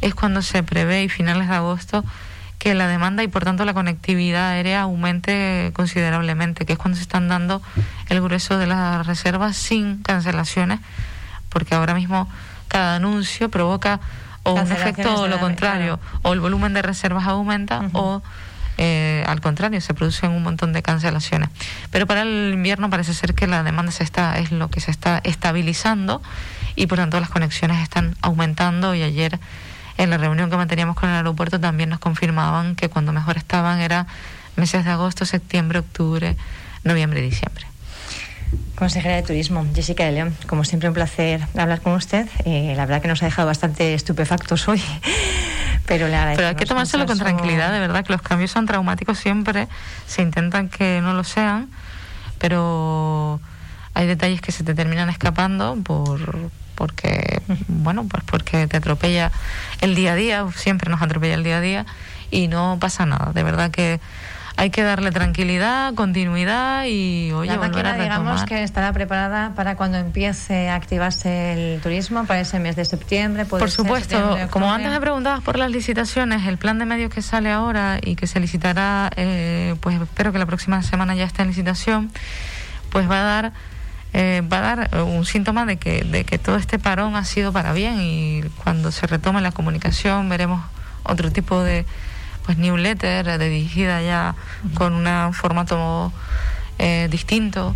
es 0.01 0.15
cuando 0.15 0.41
se 0.41 0.63
prevé 0.63 1.03
y 1.03 1.09
finales 1.09 1.47
de 1.47 1.55
agosto 1.55 2.03
que 2.57 2.73
la 2.73 2.87
demanda 2.87 3.23
y 3.23 3.27
por 3.27 3.43
tanto 3.43 3.65
la 3.65 3.73
conectividad 3.73 4.51
aérea 4.51 4.81
aumente 4.81 5.71
considerablemente, 5.73 6.65
que 6.65 6.73
es 6.73 6.79
cuando 6.79 6.95
se 6.95 7.03
están 7.03 7.27
dando 7.27 7.61
el 8.09 8.21
grueso 8.21 8.57
de 8.57 8.67
las 8.67 9.05
reservas 9.05 9.57
sin 9.57 10.01
cancelaciones, 10.01 10.79
porque 11.49 11.75
ahora 11.75 11.93
mismo 11.93 12.27
cada 12.69 12.95
anuncio 12.95 13.49
provoca 13.49 13.99
o 14.43 14.53
un 14.53 14.71
efecto 14.71 15.21
o 15.21 15.27
lo 15.27 15.39
contrario, 15.39 15.99
o 16.21 16.33
el 16.33 16.39
volumen 16.39 16.73
de 16.73 16.81
reservas 16.81 17.27
aumenta 17.27 17.89
o 17.93 18.21
eh, 18.77 19.23
al 19.27 19.41
contrario, 19.41 19.81
se 19.81 19.93
producen 19.93 20.31
un 20.31 20.43
montón 20.43 20.73
de 20.73 20.81
cancelaciones. 20.81 21.49
Pero 21.91 22.07
para 22.07 22.23
el 22.23 22.51
invierno 22.53 22.89
parece 22.89 23.13
ser 23.13 23.33
que 23.33 23.47
la 23.47 23.63
demanda 23.63 23.91
se 23.91 24.03
está, 24.03 24.37
es 24.39 24.51
lo 24.51 24.69
que 24.69 24.79
se 24.79 24.91
está 24.91 25.21
estabilizando 25.23 26.21
y 26.75 26.87
por 26.87 26.97
tanto 26.97 27.19
las 27.19 27.29
conexiones 27.29 27.81
están 27.81 28.15
aumentando 28.21 28.95
y 28.95 29.03
ayer 29.03 29.39
en 29.97 30.09
la 30.09 30.17
reunión 30.17 30.49
que 30.49 30.57
manteníamos 30.57 30.95
con 30.95 31.09
el 31.09 31.15
aeropuerto 31.15 31.59
también 31.59 31.89
nos 31.89 31.99
confirmaban 31.99 32.75
que 32.75 32.89
cuando 32.89 33.13
mejor 33.13 33.37
estaban 33.37 33.79
era 33.79 34.07
meses 34.55 34.85
de 34.85 34.91
agosto, 34.91 35.25
septiembre, 35.25 35.79
octubre, 35.79 36.35
noviembre 36.83 37.19
y 37.19 37.29
diciembre. 37.29 37.65
Consejera 38.75 39.15
de 39.15 39.23
Turismo, 39.23 39.65
Jessica 39.73 40.03
de 40.03 40.11
León, 40.11 40.35
como 40.47 40.63
siempre 40.63 40.89
un 40.89 40.95
placer 40.95 41.41
hablar 41.57 41.81
con 41.81 41.93
usted. 41.93 42.27
Eh, 42.45 42.73
la 42.75 42.85
verdad 42.85 43.01
que 43.01 43.07
nos 43.07 43.21
ha 43.21 43.25
dejado 43.25 43.47
bastante 43.47 43.93
estupefactos 43.93 44.67
hoy, 44.67 44.81
pero 45.85 46.07
le 46.07 46.17
Pero 46.35 46.47
hay 46.47 46.55
que 46.55 46.65
tomárselo 46.65 47.05
con 47.05 47.17
tranquilidad, 47.17 47.71
de 47.71 47.79
verdad, 47.79 48.05
que 48.05 48.13
los 48.13 48.21
cambios 48.21 48.51
son 48.51 48.65
traumáticos 48.65 49.19
siempre, 49.19 49.67
se 50.07 50.21
intentan 50.21 50.69
que 50.69 51.01
no 51.01 51.13
lo 51.13 51.23
sean, 51.23 51.69
pero 52.39 53.39
hay 53.93 54.07
detalles 54.07 54.41
que 54.41 54.51
se 54.51 54.63
te 54.63 54.73
terminan 54.73 55.09
escapando 55.09 55.77
por 55.83 56.49
porque 56.75 57.43
bueno 57.67 58.07
pues 58.09 58.23
porque 58.25 58.65
te 58.65 58.77
atropella 58.77 59.31
el 59.81 59.93
día 59.93 60.13
a 60.13 60.15
día 60.15 60.45
siempre 60.55 60.89
nos 60.89 61.03
atropella 61.03 61.35
el 61.35 61.43
día 61.43 61.57
a 61.57 61.61
día 61.61 61.85
y 62.31 62.47
no 62.47 62.77
pasa 62.79 63.05
nada. 63.05 63.31
De 63.31 63.43
verdad 63.43 63.69
que 63.69 63.99
hay 64.55 64.69
que 64.69 64.83
darle 64.83 65.11
tranquilidad, 65.11 65.93
continuidad 65.95 66.85
y 66.85 67.31
oye, 67.31 67.51
la 67.51 67.57
máquina, 67.57 67.97
digamos 67.97 68.43
que 68.43 68.63
estará 68.63 68.93
preparada 68.93 69.53
para 69.55 69.75
cuando 69.75 69.97
empiece 69.97 70.69
a 70.69 70.75
activarse 70.75 71.73
el 71.75 71.81
turismo 71.81 72.25
para 72.25 72.41
ese 72.41 72.59
mes 72.59 72.75
de 72.75 72.85
septiembre. 72.85 73.45
Por 73.45 73.71
supuesto, 73.71 74.37
como 74.51 74.71
antes 74.71 74.91
me 74.91 75.01
preguntabas 75.01 75.41
por 75.41 75.57
las 75.57 75.71
licitaciones, 75.71 76.45
el 76.47 76.57
plan 76.57 76.77
de 76.77 76.85
medios 76.85 77.11
que 77.11 77.21
sale 77.21 77.51
ahora 77.51 77.99
y 78.01 78.15
que 78.15 78.27
se 78.27 78.39
licitará, 78.39 79.09
eh, 79.15 79.75
pues 79.81 79.99
espero 79.99 80.31
que 80.31 80.39
la 80.39 80.45
próxima 80.45 80.81
semana 80.83 81.15
ya 81.15 81.25
esté 81.25 81.41
en 81.41 81.47
licitación, 81.47 82.11
pues 82.89 83.09
va 83.09 83.21
a 83.21 83.23
dar 83.23 83.53
eh, 84.13 84.43
va 84.51 84.59
a 84.59 84.75
dar 84.75 85.03
un 85.03 85.25
síntoma 85.25 85.65
de 85.65 85.77
que, 85.77 86.03
de 86.03 86.23
que 86.23 86.37
todo 86.37 86.57
este 86.57 86.77
parón 86.77 87.15
ha 87.15 87.25
sido 87.25 87.51
para 87.51 87.73
bien 87.73 87.99
y 87.99 88.43
cuando 88.63 88.91
se 88.91 89.07
retome 89.07 89.41
la 89.41 89.51
comunicación 89.51 90.29
veremos 90.29 90.63
otro 91.03 91.31
tipo 91.31 91.63
de 91.63 91.87
pues 92.45 92.57
newsletter 92.57 93.39
dirigida 93.39 94.01
ya 94.01 94.35
con 94.73 94.93
un 94.93 95.33
formato 95.33 96.11
eh, 96.79 97.07
distinto, 97.09 97.75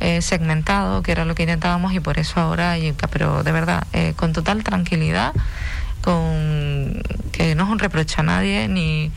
eh, 0.00 0.22
segmentado, 0.22 1.02
que 1.02 1.12
era 1.12 1.24
lo 1.24 1.34
que 1.34 1.42
intentábamos 1.44 1.92
y 1.92 2.00
por 2.00 2.18
eso 2.18 2.40
ahora, 2.40 2.76
pero 3.10 3.42
de 3.42 3.52
verdad, 3.52 3.86
eh, 3.92 4.14
con 4.16 4.32
total 4.32 4.64
tranquilidad, 4.64 5.32
con 6.02 7.02
que 7.32 7.54
no 7.54 7.64
es 7.64 7.70
un 7.70 7.78
reproche 7.78 8.16
a 8.18 8.22
nadie 8.22 8.68
ni, 8.68 9.10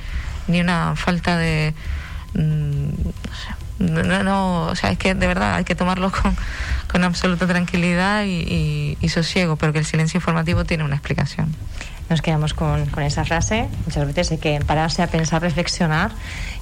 ni 0.47 0.61
una 0.61 0.95
falta 0.95 1.37
de... 1.37 1.73
Mm, 2.33 2.89
no, 3.79 4.23
no, 4.23 4.67
o 4.67 4.75
sea, 4.75 4.91
es 4.91 4.99
que 4.99 5.15
de 5.15 5.25
verdad 5.25 5.55
hay 5.55 5.63
que 5.63 5.73
tomarlo 5.73 6.11
con, 6.11 6.35
con 6.91 7.03
absoluta 7.03 7.47
tranquilidad 7.47 8.25
y, 8.25 8.95
y 9.01 9.09
sosiego, 9.09 9.55
pero 9.55 9.73
que 9.73 9.79
el 9.79 9.85
silencio 9.85 10.19
informativo 10.19 10.65
tiene 10.65 10.83
una 10.83 10.95
explicación 10.95 11.55
nos 12.11 12.21
quedamos 12.21 12.53
con, 12.53 12.85
con, 12.87 13.03
esa 13.03 13.25
frase. 13.25 13.67
Muchas 13.85 14.05
veces 14.05 14.31
hay 14.31 14.37
que 14.37 14.59
pararse 14.59 15.01
a 15.01 15.07
pensar, 15.07 15.41
reflexionar 15.41 16.11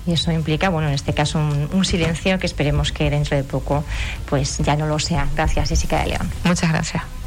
y 0.06 0.14
eso 0.14 0.32
implica, 0.32 0.70
bueno, 0.70 0.88
en 0.88 0.94
este 0.94 1.14
caso 1.14 1.40
un, 1.40 1.70
un 1.74 1.86
silencio 1.86 2.40
que 2.40 2.46
esperemos 2.46 2.92
que 2.92 3.10
dentro 3.10 3.36
de 3.36 3.44
poco 3.44 3.84
pues 4.30 4.60
ya 4.60 4.76
no 4.76 4.86
lo 4.86 5.00
sea. 5.00 5.28
Gracias, 5.36 5.70
Jessica 5.70 6.02
de 6.04 6.12
León. 6.12 6.30
Muchas 6.44 6.70
gracias. 6.70 7.19